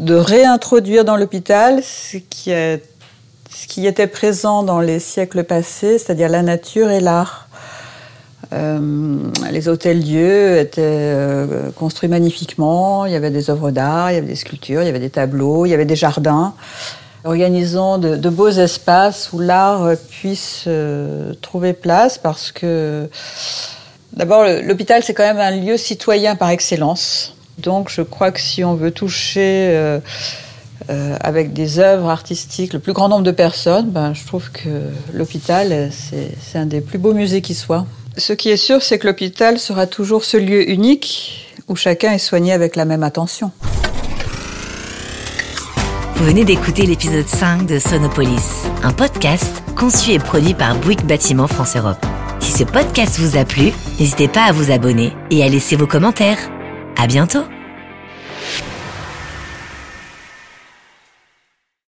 réintroduire 0.09 1.05
dans 1.05 1.19
l'hôpital 1.19 1.83
ce 1.83 2.17
qui, 2.17 2.53
ce 2.53 3.67
qui 3.69 3.87
était 3.87 4.07
présent 4.07 4.63
dans 4.63 4.81
les 4.81 4.99
siècles 4.99 5.45
passés, 5.45 5.99
c'est-à-dire 5.99 6.31
la 6.31 6.41
nature 6.41 6.89
et 6.89 7.01
l'art 7.01 7.50
Euh, 8.53 9.19
les 9.51 9.69
hôtels-dieux 9.69 10.59
étaient 10.59 10.83
euh, 10.83 11.71
construits 11.71 12.09
magnifiquement. 12.09 13.07
Il 13.07 13.13
y 13.13 13.17
avait 13.17 13.31
des 13.31 13.49
œuvres 13.51 13.71
d'art, 13.71 14.11
il 14.11 14.15
y 14.15 14.19
avait 14.19 14.27
des 14.27 14.37
sculptures, 14.37 14.83
il 14.83 14.87
y 14.87 14.89
avait 14.89 14.99
des 14.99 15.11
tableaux, 15.11 15.67
il 15.67 15.71
y 15.71 15.75
avait 15.75 15.85
des 15.85 15.97
jardins. 15.97 16.55
Organisons 17.25 17.99
de, 17.99 18.29
beaux 18.31 18.49
espaces 18.49 19.33
où 19.33 19.39
l'art 19.39 19.91
puisse 20.09 20.65
euh, 20.67 21.35
trouver 21.43 21.75
place 21.75 22.17
parce 22.17 22.51
que 22.51 23.09
d'abord 24.15 24.45
l'hôpital 24.65 25.03
c'est 25.03 25.13
quand 25.13 25.23
même 25.23 25.39
un 25.39 25.51
lieu 25.51 25.77
citoyen 25.77 26.35
par 26.35 26.49
excellence. 26.49 27.37
Donc 27.59 27.91
je 27.91 28.01
crois 28.01 28.33
que 28.33 28.41
si 28.41 28.65
on 28.65 28.75
veut 28.75 28.91
toucher 28.91 30.01
avec 30.89 31.53
des 31.53 31.79
œuvres 31.79 32.09
artistiques 32.09 32.73
le 32.73 32.79
plus 32.79 32.95
grand 32.95 33.11
nombre 33.11 33.23
de 33.23 33.31
personnes, 33.31 33.91
ben, 33.91 34.15
je 34.15 34.27
trouve 34.27 34.51
que 34.51 34.89
l'hôpital 35.13 35.91
c'est 35.93 36.59
un 36.59 36.65
des 36.65 36.81
plus 36.81 36.99
beaux 36.99 37.13
musées 37.13 37.43
qui 37.43 37.55
soit. 37.55 37.85
Ce 38.17 38.33
qui 38.33 38.51
est 38.51 38.57
sûr, 38.57 38.83
c'est 38.83 38.99
que 38.99 39.07
l'hôpital 39.07 39.59
sera 39.59 39.87
toujours 39.87 40.25
ce 40.25 40.37
lieu 40.37 40.69
unique 40.69 41.47
où 41.69 41.77
chacun 41.77 42.13
est 42.13 42.19
soigné 42.19 42.53
avec 42.53 42.77
la 42.77 42.85
même 42.85 43.03
attention. 43.03 43.53
Vous 46.17 46.27
venez 46.27 46.45
d'écouter 46.45 46.85
l'épisode 46.85 47.27
5 47.27 47.67
de 47.67 47.79
Sonopolis, 47.79 48.67
un 48.83 48.93
podcast 48.93 49.63
conçu 49.75 50.11
et 50.11 50.19
produit 50.19 50.53
par 50.53 50.77
Bouygues 50.77 51.07
Bâtiment 51.07 51.47
France 51.47 51.77
Europe. 51.77 52.05
Si 52.41 52.53
ce 52.53 52.65
podcast 52.65 53.19
vous 53.19 53.39
a 53.39 53.45
plu, 53.45 53.73
n'hésitez 53.99 54.29
pas 54.29 54.45
à 54.45 54.53
vous 54.53 54.71
abonner 54.71 55.13
et 55.31 55.43
à 55.43 55.49
laisser 55.49 55.77
vos 55.77 55.87
commentaires. 55.87 56.39
À 56.99 57.07
bientôt! 57.07 57.45